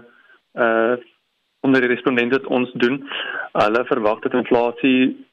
[0.54, 0.96] uh
[1.66, 3.00] onder die respondente wat ons doen,
[3.52, 5.26] hulle verwag dat inflasie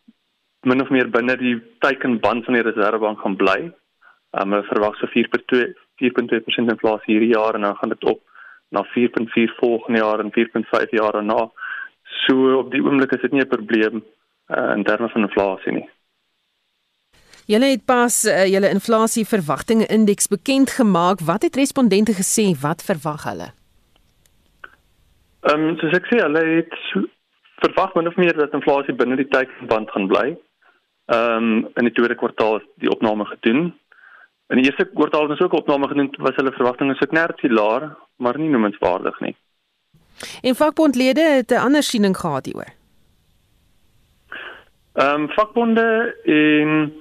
[0.66, 3.60] min of meer binne die teikenband van die Reserwebank gaan bly.
[3.62, 5.72] Ehm um, hulle verwag so 4.2
[6.04, 8.20] 4.2% inflasie hierdie jaar en dan gaan dit op
[8.76, 11.52] na 4.4 volgende jaar en 4.5 jaar daarna.
[12.28, 14.04] So op die oomblik is dit nie 'n probleem
[14.48, 15.90] uh, in terme van inflasie nie.
[17.46, 21.20] Julle het pas uh, julle inflasieverwagtinge indeks bekend gemaak.
[21.20, 22.54] Wat het respondente gesê?
[22.62, 23.52] Wat verwag hulle?
[25.44, 26.76] Ehm um, soos ek sê, hulle het
[27.66, 30.28] verwag min of meer dat inflasie binne die teikenband gaan bly.
[31.12, 33.74] Ehm um, in die tweede kwartaal is die opname gedoen.
[34.48, 37.90] In die eerste kwartaal is ook opname gedoen, was hulle verwagtinge so knertjie laer,
[38.24, 39.36] maar nie noemenswaardig nie.
[40.42, 42.72] En vakbondlede het 'n ander siening gehad hieroor.
[44.94, 46.94] Ehm um, vakbonde en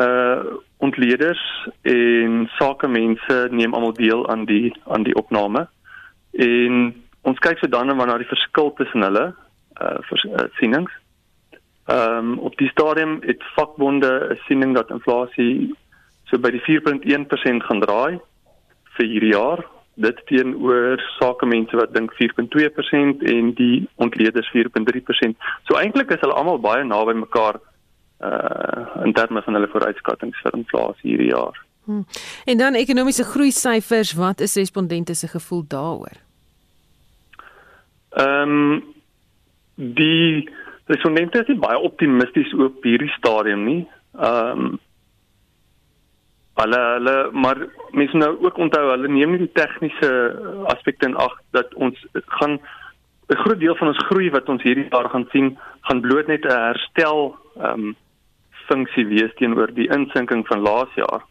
[0.00, 5.68] uh ontleeders en sakemense neem almal deel aan die aan die opname.
[6.32, 9.34] En ons kyk so dan na die verskil tussen hulle
[9.82, 10.90] uh, vers, uh sienings.
[11.86, 15.74] Ehm um, op die stadium het vakbonde 'n siening dat inflasie
[16.24, 18.20] so by die 4.1% gaan draai
[18.96, 19.66] vir hierdie jaar.
[19.94, 25.36] Dit teenoor sakemense wat dink 4.2% en die ontleeders 4.3%.
[25.68, 27.60] So eintlik is hulle almal baie naby mekaar
[28.22, 31.58] uh in terme van hulle vooruitskattinge vir inflasie hierdie jaar.
[31.84, 32.04] Hmm.
[32.44, 36.18] En dan ekonomiese groei syfers, wat is respondente se gevoel daaroor?
[38.10, 38.84] Ehm um,
[39.74, 40.50] die
[40.84, 43.82] respondente is nie baie optimisties oor hierdie stadium nie.
[44.18, 44.80] Ehm um,
[46.60, 47.58] hulle hulle maar
[47.96, 50.10] mense nou ook onthou hulle neem nie die tegniese
[50.74, 51.98] aspekte in ag dat ons
[52.38, 52.58] gaan
[53.32, 55.58] 'n groot deel van ons groei wat ons hierdie jaar gaan sien
[55.88, 57.96] gaan bloot net 'n herstel ehm um,
[58.72, 61.26] funksie wees teenoor die insinking van laas jaar.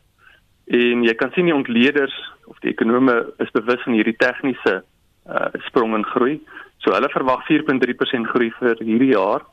[0.71, 2.15] En jy kan sien die ontleeders
[2.47, 6.37] of die ekonome is bewus van hierdie tegniese uh, sprong in groei.
[6.83, 9.45] So hulle verwag 4.3% groei vir hierdie jaar.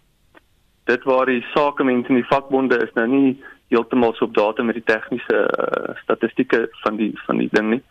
[0.88, 3.32] Dit waar die sakemense en die vakbonde is nou nie
[3.72, 7.82] heeltemal so op datum met die tegniese uh, statistieke van die van die ding nie.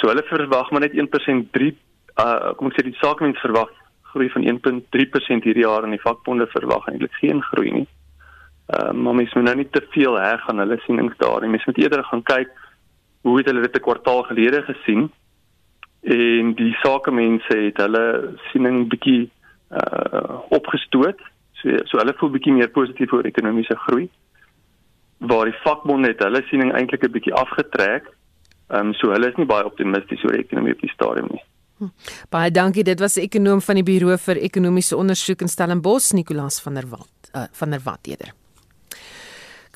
[0.00, 1.74] So hulle verwag maar net 1% 3
[2.18, 3.74] uh kom ek sê die sakemense verwag
[4.12, 7.88] groei van 1.3% hierdie jaar en die vakbonde verwag eintlik geen groei nie.
[8.68, 11.50] Uh maar mens moet nou nie te veel heg aan hulle sienings daar nie.
[11.50, 12.50] Mens moet eerder gaan kyk
[13.22, 15.10] hoe het hulle dit 'n kwartaal gelede gesien
[16.02, 19.30] en die sakemense het hulle siening bietjie
[19.70, 21.20] uh opgestoot.
[21.52, 24.08] So so hulle voel bietjie meer positief oor ekonomiese groei
[25.18, 28.04] waar die vakbonde het hulle siening eintlik 'n bietjie afgetrek.
[28.68, 31.42] Ehm um, so hulle is nie baie optimisties oor die ekonomie op die stadium nie.
[31.78, 31.88] Hm.
[32.30, 32.84] Baie dankie.
[32.84, 36.88] Dit was 'n ekonom van die Buro vir Ekonomiese Ondersoek in Stellenbosch, Nicolaas van der
[36.88, 38.32] Walt, uh, van der Walt eerder.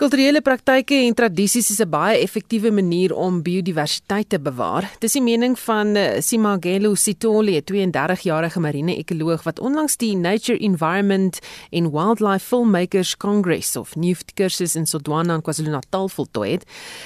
[0.02, 4.90] Kulturele praktyke en tradisies is 'n baie effektiewe manier om biodiversiteit te bewaar.
[4.98, 11.38] Dis die mening van eh, Simagelo Sitole, 'n 32-jarige marine-ekoloog wat onlangs die Nature Environment
[11.70, 16.64] and Wildlife Filmmakers Congress of NIFT kursus in Sodwana in KwaZulu-Natal voltooi het.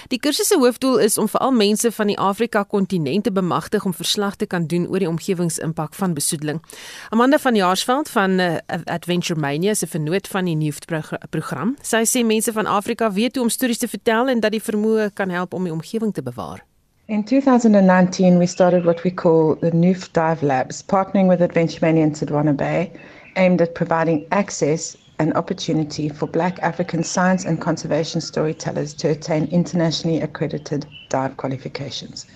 [0.08, 4.36] Die kursus se hoofdoel is om veral mense van die Afrika-kontinent te bemagtig om verslag
[4.36, 6.62] te kan doen oor die omgewingsimpak van besoedeling.
[7.10, 10.84] Amanda van Jaarsveld van uh, Adventure Mania se vernoot van die NIFT
[11.30, 11.76] program.
[11.82, 15.10] Sy sê mense van Afrika weet hoe om stories te vertel en dat die vermoë
[15.14, 16.64] kan help om die omgewing te bewaar.
[17.08, 22.02] In 2019, we started what we call the Noof Dive Labs, partnering with Adventure Mania
[22.02, 22.90] in Sodwana Bay,
[23.36, 29.48] aimed at providing access and opportunity for Black African science and conservation storytellers to attain
[29.52, 32.26] internationally accredited dive qualifications.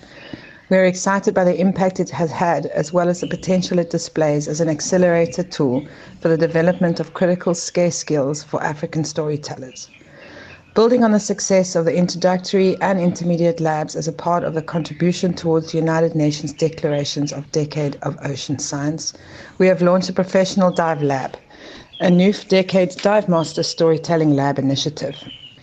[0.69, 3.89] We are excited by the impact it has had, as well as the potential it
[3.89, 5.85] displays as an accelerator tool
[6.21, 9.89] for the development of critical scarce skills for African storytellers.
[10.73, 14.61] Building on the success of the introductory and intermediate labs as a part of the
[14.61, 19.11] contribution towards the United Nations declarations of Decade of Ocean Science,
[19.57, 21.35] we have launched a professional dive lab,
[21.99, 25.17] a new Decades Dive Master Storytelling Lab initiative.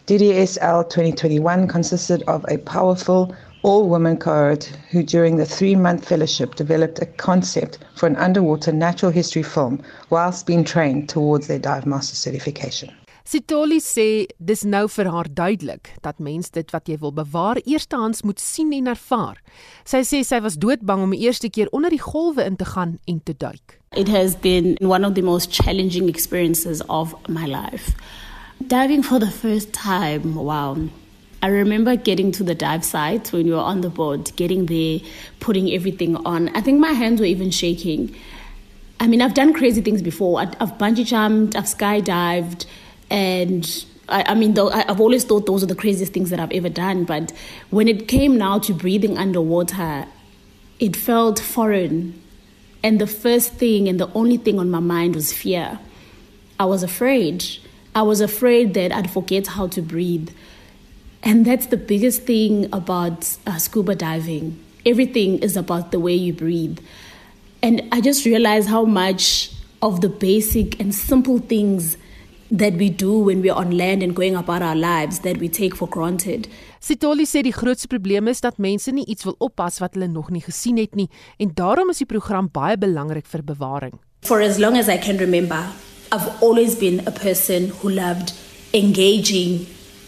[0.06, 6.54] DDSL 2021 consisted of a powerful all women cohort who, during the three month fellowship,
[6.54, 11.86] developed a concept for an underwater natural history film whilst being trained towards their dive
[11.86, 12.90] master certification.
[13.29, 18.22] Sitoli sê dis nou vir haar duidelik dat mens dit wat jy wil bewaar eerstehands
[18.24, 19.37] moet sien en ervaar.
[19.85, 22.97] Sy sê sy was doodbang om die eerste keer onder die golwe in te gaan
[23.05, 23.76] en te duik.
[23.93, 27.93] It has been one of the most challenging experiences of my life.
[28.64, 30.89] Diving for the first time, wow.
[31.43, 35.01] I remember getting to the dive site when we were on the board, getting there,
[35.39, 36.49] putting everything on.
[36.57, 38.09] I think my hands were even shaking.
[39.01, 40.41] I mean, I've done crazy things before.
[40.41, 42.64] I've bungee jumped, I've skydived,
[43.11, 46.52] and I, I mean, though, I've always thought those are the craziest things that I've
[46.52, 47.04] ever done.
[47.04, 47.32] But
[47.70, 50.06] when it came now to breathing underwater,
[50.80, 52.20] it felt foreign.
[52.82, 55.78] And the first thing and the only thing on my mind was fear.
[56.59, 57.44] I was afraid.
[57.94, 60.30] I was afraid that I'd forget how to breathe.
[61.22, 64.64] And that's the biggest thing about uh, scuba diving.
[64.86, 66.78] Everything is about the way you breathe.
[67.62, 69.52] And I just realized how much
[69.82, 71.96] of the basic and simple things
[72.51, 75.74] that we do when we're on land and going about our lives that we take
[75.74, 76.49] for granted.
[76.80, 80.30] Sitoli sê die grootste probleem is dat mense nie iets wil oppas wat hulle nog
[80.30, 83.99] nie gesien het nie en daarom is die program baie belangrik vir bewaring.
[84.22, 85.66] For as long as I can remember,
[86.11, 88.32] I've always been a person who loved
[88.72, 89.66] engaging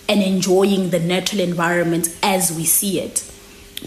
[0.08, 3.24] and enjoying the natural environment as we see it.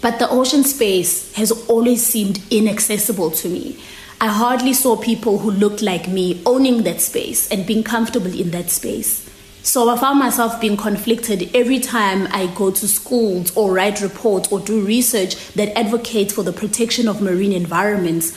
[0.00, 3.76] But the ocean space has always seemed inaccessible to me.
[4.24, 8.52] I hardly saw people who looked like me owning that space and being comfortable in
[8.52, 9.28] that space.
[9.62, 14.50] So I found myself being conflicted every time I go to schools or write reports
[14.50, 18.32] or do research that advocates for the protection of marine environments,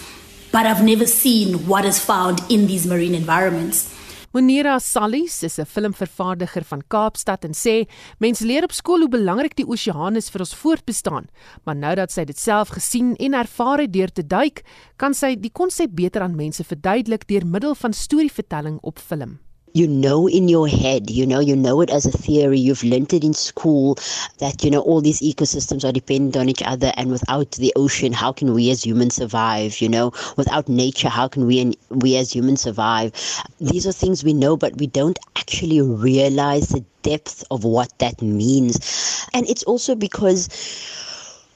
[0.51, 3.97] but I've never seen what is found in these marine environments.
[4.38, 7.88] Monira Sallis is 'n filmvervaardiger van Kaapstad en sê
[8.19, 11.25] mense leer op skool hoe belangrik die oseaan is vir ons voortbestaan,
[11.65, 14.61] maar nou dat sy dit self gesien en ervaar het deur te duik,
[14.97, 19.39] kan sy die konsep beter aan mense verduidelik deur middel van storievertelling op film.
[19.78, 23.13] You know in your head, you know, you know it as a theory, you've learnt
[23.13, 23.97] it in school
[24.39, 28.13] that, you know, all these ecosystems are dependent on each other and without the ocean,
[28.13, 30.11] how can we as humans survive, you know?
[30.38, 33.11] Without nature, how can we we as humans survive?
[33.59, 38.21] These are things we know but we don't actually realize the depth of what that
[38.21, 39.25] means.
[39.34, 40.49] And it's also because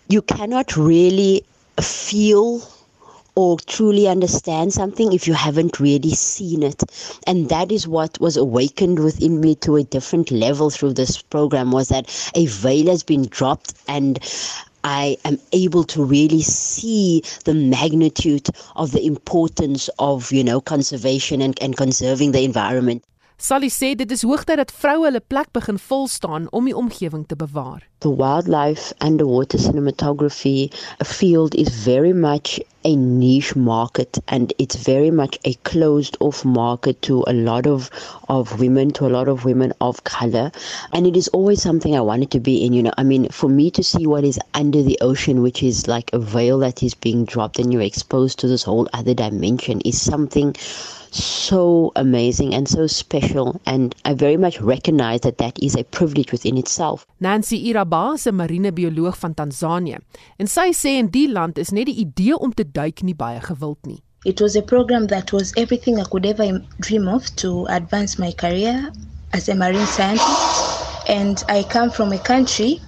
[0.09, 1.43] you cannot really
[1.79, 2.61] feel
[3.35, 6.83] or truly understand something if you haven't really seen it
[7.25, 11.71] and that is what was awakened within me to a different level through this program
[11.71, 14.19] was that a veil has been dropped and
[14.83, 21.41] I am able to really see the magnitude of the importance of, you know, conservation
[21.41, 23.03] and, and conserving the environment.
[23.41, 27.23] Sally sê dit is hoogtyd dat vroue hulle plek begin vol staan om die omgewing
[27.25, 27.79] te bewaar.
[28.05, 30.69] The wildlife underwater cinematography
[31.03, 37.01] field is very much a niche market and it's very much a closed off market
[37.09, 37.89] to a lot of
[38.29, 40.51] of women to a lot of women of color
[40.93, 43.49] and it is always something I wanted to be in you know I mean for
[43.49, 46.93] me to see what is under the ocean which is like a veil that is
[46.93, 50.55] being dropped and you're exposed to this whole other dimension is something
[51.11, 56.31] so amazing and so special and I very much recognize that that is a privilege
[56.31, 57.05] within itself.
[57.19, 59.99] Nancy Iraba is 'n marinebioloog van Tansanië
[60.39, 63.39] en sy sê in die land is net die idee om te duik nie baie
[63.39, 64.01] gewild nie.
[64.23, 68.31] It was a program that was everything I could ever dream of to advance my
[68.31, 68.91] career
[69.33, 72.79] as a marine scientist and I come from a country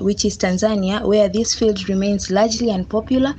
[0.00, 3.34] which is Tanzania, where this field remains largely unpopular.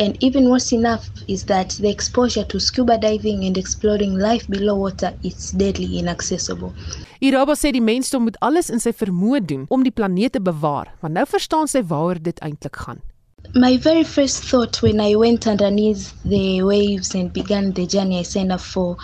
[0.00, 4.76] And even worse enough is that the exposure to scuba diving and exploring life below
[4.76, 6.72] water is deadly inaccessible.
[7.20, 10.92] Iraba sê die mensdom moet alles in sy vermoë doen om die planeet te bewaar,
[11.02, 13.02] want nou verstaan sy waaroor dit eintlik gaan.
[13.54, 18.22] My very first thought when I went underneath the waves and began the journey I
[18.22, 18.96] signed up for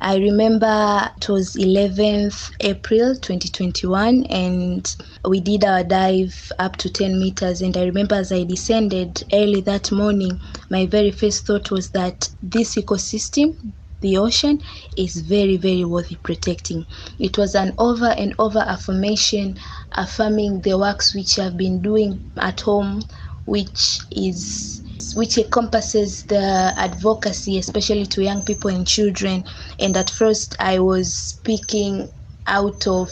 [0.00, 7.18] I remember it was 11th April 2021 and we did our dive up to 10
[7.18, 7.62] meters.
[7.62, 10.40] And I remember as I descended early that morning
[10.70, 13.56] my very first thought was that this ecosystem
[14.00, 14.60] the ocean
[14.96, 16.86] is very very worthy protecting.
[17.18, 19.58] It was an over and over affirmation
[19.92, 23.02] affirming the works which I've been doing at home
[23.46, 24.82] which is
[25.14, 29.44] which encompasses the advocacy, especially to young people and children.
[29.78, 32.08] And at first, I was speaking
[32.46, 33.10] out of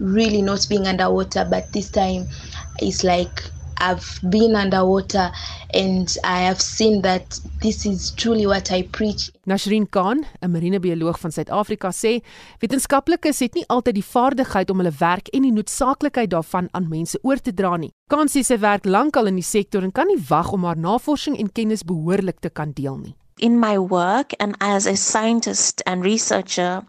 [0.00, 2.28] really not being underwater, but this time
[2.80, 3.51] it's like
[3.82, 5.32] I've been underwater
[5.74, 9.30] and I have seen that this is truly what I preach.
[9.44, 12.22] Nasrin Khan, 'n marinebioloog van Suid-Afrika sê,
[12.58, 17.18] wetenskaplikes het nie altyd die vaardigheid om hulle werk en die noodsaaklikheid daarvan aan mense
[17.22, 17.90] oor te dra nie.
[18.06, 21.38] Khan sê sy werk lankal in die sektor en kan nie wag om haar navorsing
[21.38, 23.14] en kennis behoorlik te kan deel nie.
[23.38, 26.84] In my work and as a scientist and researcher,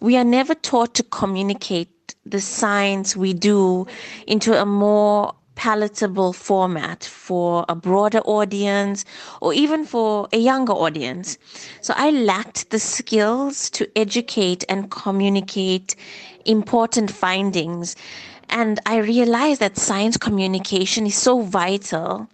[0.00, 3.86] we are never taught to communicate the science we do
[4.26, 9.04] into a more palatable format for a broader audience
[9.40, 11.38] or even for a younger audience.
[11.80, 15.96] So I lacked the skills to educate and communicate
[16.44, 17.96] important findings.
[18.48, 22.28] And I realized that science communication is so vital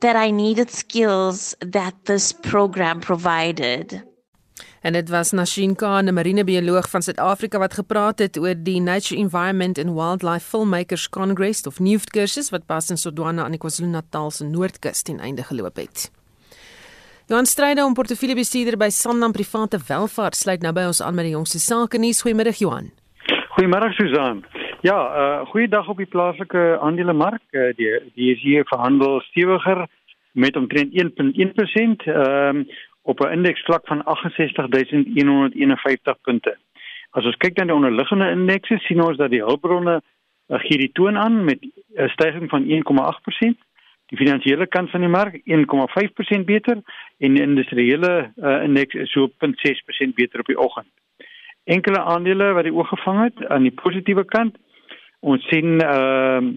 [0.00, 4.02] that I needed skills that this program provided.
[4.82, 9.20] En dit was Nashin Khan, 'n marinebioloog van Suid-Afrika wat gepraat het oor die Nature
[9.20, 14.30] Environment and Wildlife Filmmakers Congress of NEWT kursus wat pas in Sodwana aan die KwaZulu-Natal
[14.30, 16.10] se noordkus ten einde geloop het.
[17.26, 21.34] Johan Strydom, om portefeuljebestuurder by Sanlam Private Welvaart, sluit nou by ons aan met die
[21.34, 22.22] jongste sake nuus.
[22.24, 22.88] Goeiemôre Johan.
[23.58, 24.44] Goeiemôre Susan.
[24.80, 27.42] Ja, uh goeiedag op die plaaslike aandelemark.
[27.50, 29.86] Uh, die die is hier verhandel stewiger
[30.32, 32.06] met omtrent 1.1%.
[32.06, 32.66] Ehm um,
[33.08, 36.58] op 'n indeksvlak van 68151 punte.
[37.10, 40.92] As ons kyk na die onderliggende indekse, sien ons dat die hulpbronne uh, gee die
[40.92, 43.56] toon aan met 'n stygings van 1,8%.
[44.08, 46.76] Die finansiële kant van die mark 1,5% beter
[47.18, 49.32] en die industriële uh, indeks is so 0.6%
[50.14, 50.88] beter op die oggend.
[51.64, 54.56] Enkele aandele wat die oog gevang het aan die positiewe kant,
[55.20, 56.52] ons sien ehm uh,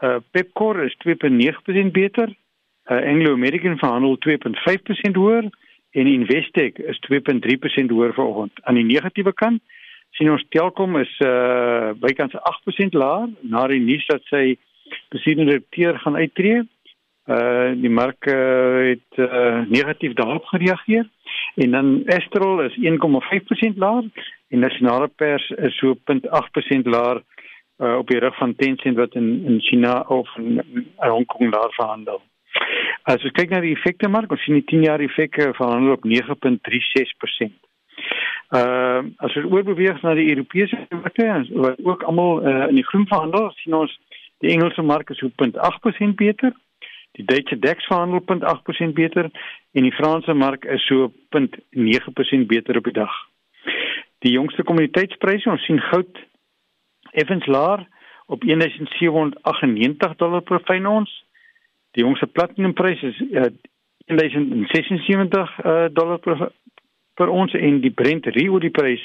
[0.00, 2.36] uh, Pepkor is 2.9% beter.
[2.84, 5.50] Uh, Anglo American verhandel 2.5% hoër
[5.90, 8.60] en Investec is 2.3% hoër vanoggend.
[8.62, 9.62] Aan die negatiewe kant
[10.18, 14.58] sien ons Telkom is uh bykans 8% laer na die nuus dat sy
[15.10, 16.62] bestuurende direkteur gaan uittreë.
[17.30, 21.06] Uh die mark uh, het uh, negatief daarop gereageer
[21.62, 24.08] en dan Astral is 1,5% laer
[24.50, 27.22] en nasionale pers is so 0.8% laer
[27.78, 31.52] uh, op die rug van Tencent wat in in China of in, in Hong Kong
[31.52, 32.22] daar verhandel.
[33.10, 36.04] As ons kyk na die effekte mark, ons sien die 10 jaar effek verhandel op
[36.06, 37.56] 9.36%.
[38.54, 41.26] Uh as ons oorbeweeg na die Europese markte
[41.64, 43.94] wat ook almal uh, in die groen verhandel, sien ons
[44.44, 46.54] die Engelse mark is so 0.8% beter.
[47.18, 49.30] Die Duitse DAX verhandel 0.8% beter
[49.74, 53.16] en die Franse mark is so 0.9% beter op die dag.
[54.22, 56.22] Die jongste kommoditeitspryse, ons sien goud
[57.18, 57.82] effens laer
[58.30, 61.10] op 1798 dollar per fyn ons.
[61.96, 63.50] Die jongste platinumprys is uh,
[64.06, 66.52] 1076 uh, dollar per
[67.20, 69.02] per ons en die Brent ruolieprys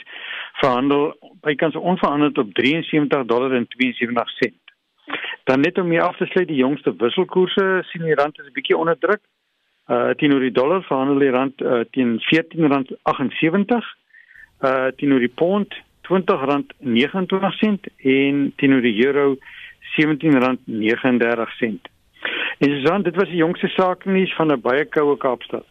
[0.62, 1.10] verhandel
[1.44, 4.62] bykans onveranderd op 73 dollar en 72 sent.
[5.44, 8.54] Dan net om mee af te sluit, die jongste wisselkoerse sien die rand is 'n
[8.54, 9.22] bietjie onder druk.
[9.90, 13.78] Uh teenoor die dollar verhandel die rand uh, teen R14.78.
[14.62, 15.76] Uh teenoor die pond
[16.08, 19.38] R20.29 en teenoor die euro
[19.98, 21.95] R17.39.
[22.60, 25.66] En so dit was die jongste saak nuus van 'n baie koue Kaapstad.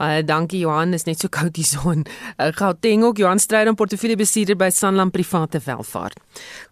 [0.00, 2.06] Baie dankie Johan, is net so koud die son.
[2.60, 6.16] Gauteng ook Johan Strydom portefeuljebestuurder by Sanlam Private Welvaart.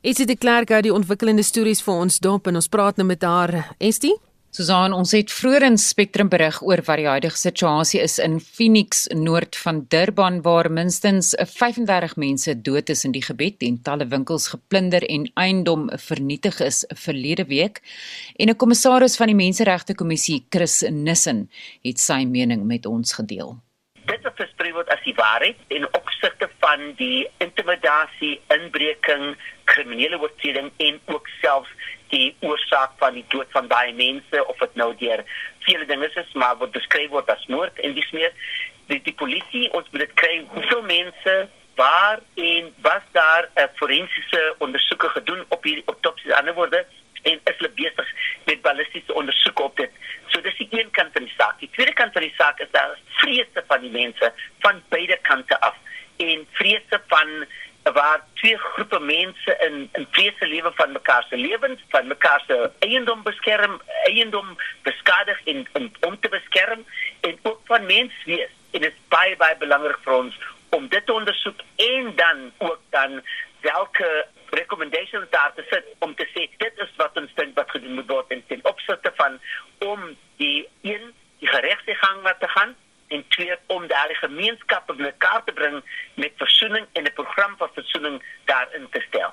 [0.01, 3.23] Esie de Klerk hou die ontwikkelende stories vir ons dop en ons praat nou met
[3.23, 3.75] haar.
[3.79, 4.17] Estie?
[4.59, 9.05] Susan, ons het vroeër in Spectrum berig oor wat die huidige situasie is in Phoenix
[9.15, 14.49] noord van Durban waar minstens 35 mense dood is in die gebied en talle winkels
[14.51, 17.79] geplunder en eiendom vernietig is verlede week.
[18.35, 21.49] En 'n kommissaris van die Menseregte Kommissie, Chris Nissen,
[21.85, 23.55] het sy mening met ons gedeel.
[24.07, 30.73] Dit is versprei word as die waarheid in opsigte van die intimidasie, inbreking, kriminele oortreding
[30.77, 31.71] en ook selfs
[32.09, 35.25] die oorsaak van die dood van baie mense of dit nou deur
[35.67, 38.33] vele dinge is maar wat beskryf word as moord en dis meer
[38.89, 41.37] die, die polisie ons moet dit kry hoeveel mense
[41.79, 46.87] waar en was daar 'n forensiese ondersoeke gedoen op hierdie autopsie ander woorde
[47.23, 48.09] en is hulle besig
[48.45, 49.91] met ballistiese ondersoeke op dit.
[50.27, 51.59] So dis die een kant van die saak.
[51.59, 54.33] Die tweede kant van die saak is daar vrese van die mense
[54.65, 55.77] van beide kante af
[56.17, 57.47] en vrese van
[57.93, 62.70] waar twee groepe mense in in vrese lewe van mekaar se lewens, van mekaar se
[62.78, 66.84] eiendom beskerm, eiendom beskadig en, en om te beskerm
[67.20, 68.51] en ook van menswees.
[68.70, 72.80] En dit is baie baie belangrik vir ons om dit te ondersoek en dan ook
[72.91, 73.22] dan
[73.61, 77.95] welke recommendations daar te sit om te sê dit is wat ons dink wat gedoen
[77.95, 79.41] moet word in ten opsigte van
[79.78, 80.05] om
[80.36, 82.76] die een die geregtsgang wat te gaan
[83.09, 85.83] en twee om daardie gemeenskappe bymekaar te bring
[86.15, 89.33] met versoening en 'n program van versoening daarin te stel.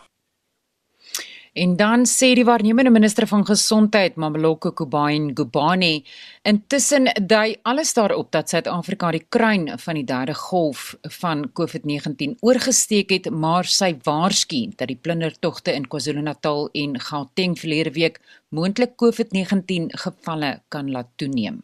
[1.56, 6.04] En dan sê die waarnemende minister van gesondheid, Mameloko Kubain Gubani,
[6.44, 13.14] intussen dui alles daarop dat Suid-Afrika die kruin van die derde golf van COVID-19 oorgesteek
[13.16, 18.20] het, maar sy waarsku dat die plundertogte in KwaZulu-Natal en Gauteng verlede week
[18.50, 21.64] moontlik COVID-19 gevalle kan laat toeneem.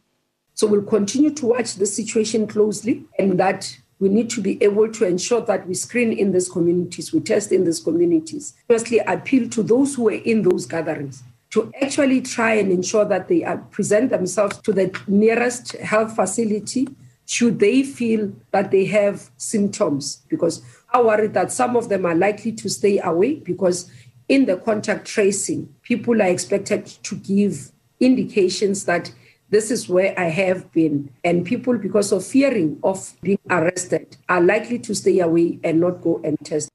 [0.61, 4.91] So we'll continue to watch the situation closely and that we need to be able
[4.91, 8.53] to ensure that we screen in these communities, we test in these communities.
[8.69, 13.27] Firstly, appeal to those who are in those gatherings to actually try and ensure that
[13.27, 16.87] they uh, present themselves to the nearest health facility
[17.25, 20.61] should they feel that they have symptoms because
[20.93, 23.89] I worry that some of them are likely to stay away because
[24.29, 29.11] in the contact tracing people are expected to give indications that
[29.51, 31.11] this is where I have been.
[31.23, 36.01] And people, because of fearing of being arrested, are likely to stay away and not
[36.01, 36.69] go and test.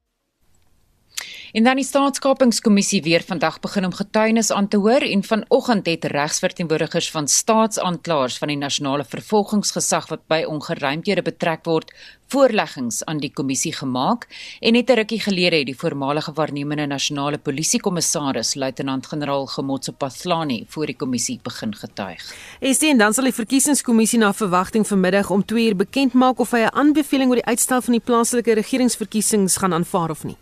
[1.57, 6.05] En dan die staatskapingskommissie weer vandag begin om getuienis aan te hoor en vanoggend het
[6.05, 11.95] regsverteenwoordigers van staatsaanklaers van die nasionale vervolgingsgesag wat by ongeruimthede betrek word
[12.29, 14.29] voorleggings aan die kommissie gemaak
[14.61, 20.87] en net 'n rukkie gelede het die voormalige waarnemende nasionale polisiekommissaris luitenant-generaal Gemotso Pathlani voor
[20.87, 22.35] die kommissie begin getuig.
[22.61, 26.51] Estie en dan sal die verkiesingskommissie na verwagting vanmiddag om 2 uur bekend maak of
[26.51, 30.37] hy 'n aanbeveling oor die uitstel van die plaaslike regeringsverkiesings gaan aanvaar of nie.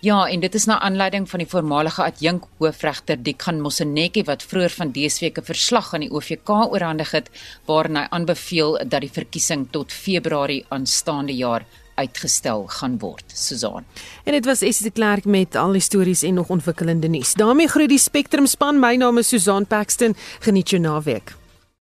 [0.00, 4.70] Ja, en dit is na aanleiding van die voormalige adjunk hoofregter Dikhan Moseneke wat vroeër
[4.70, 7.30] van dese week 'n verslag aan die OVK oorhandig het
[7.64, 11.64] waarin hy aanbeveel dat die verkiesing tot Februarie aanstaande jaar
[11.94, 13.24] uitgestel gaan word.
[13.26, 13.84] Susan.
[14.24, 17.34] En dit was Essie de Klerk met al die stories en nog ontwikkelende nuus.
[17.34, 18.80] daarmee groet die Spectrum span.
[18.80, 20.16] My naam is Susan Paxton.
[20.40, 21.45] Geniet jou naweek.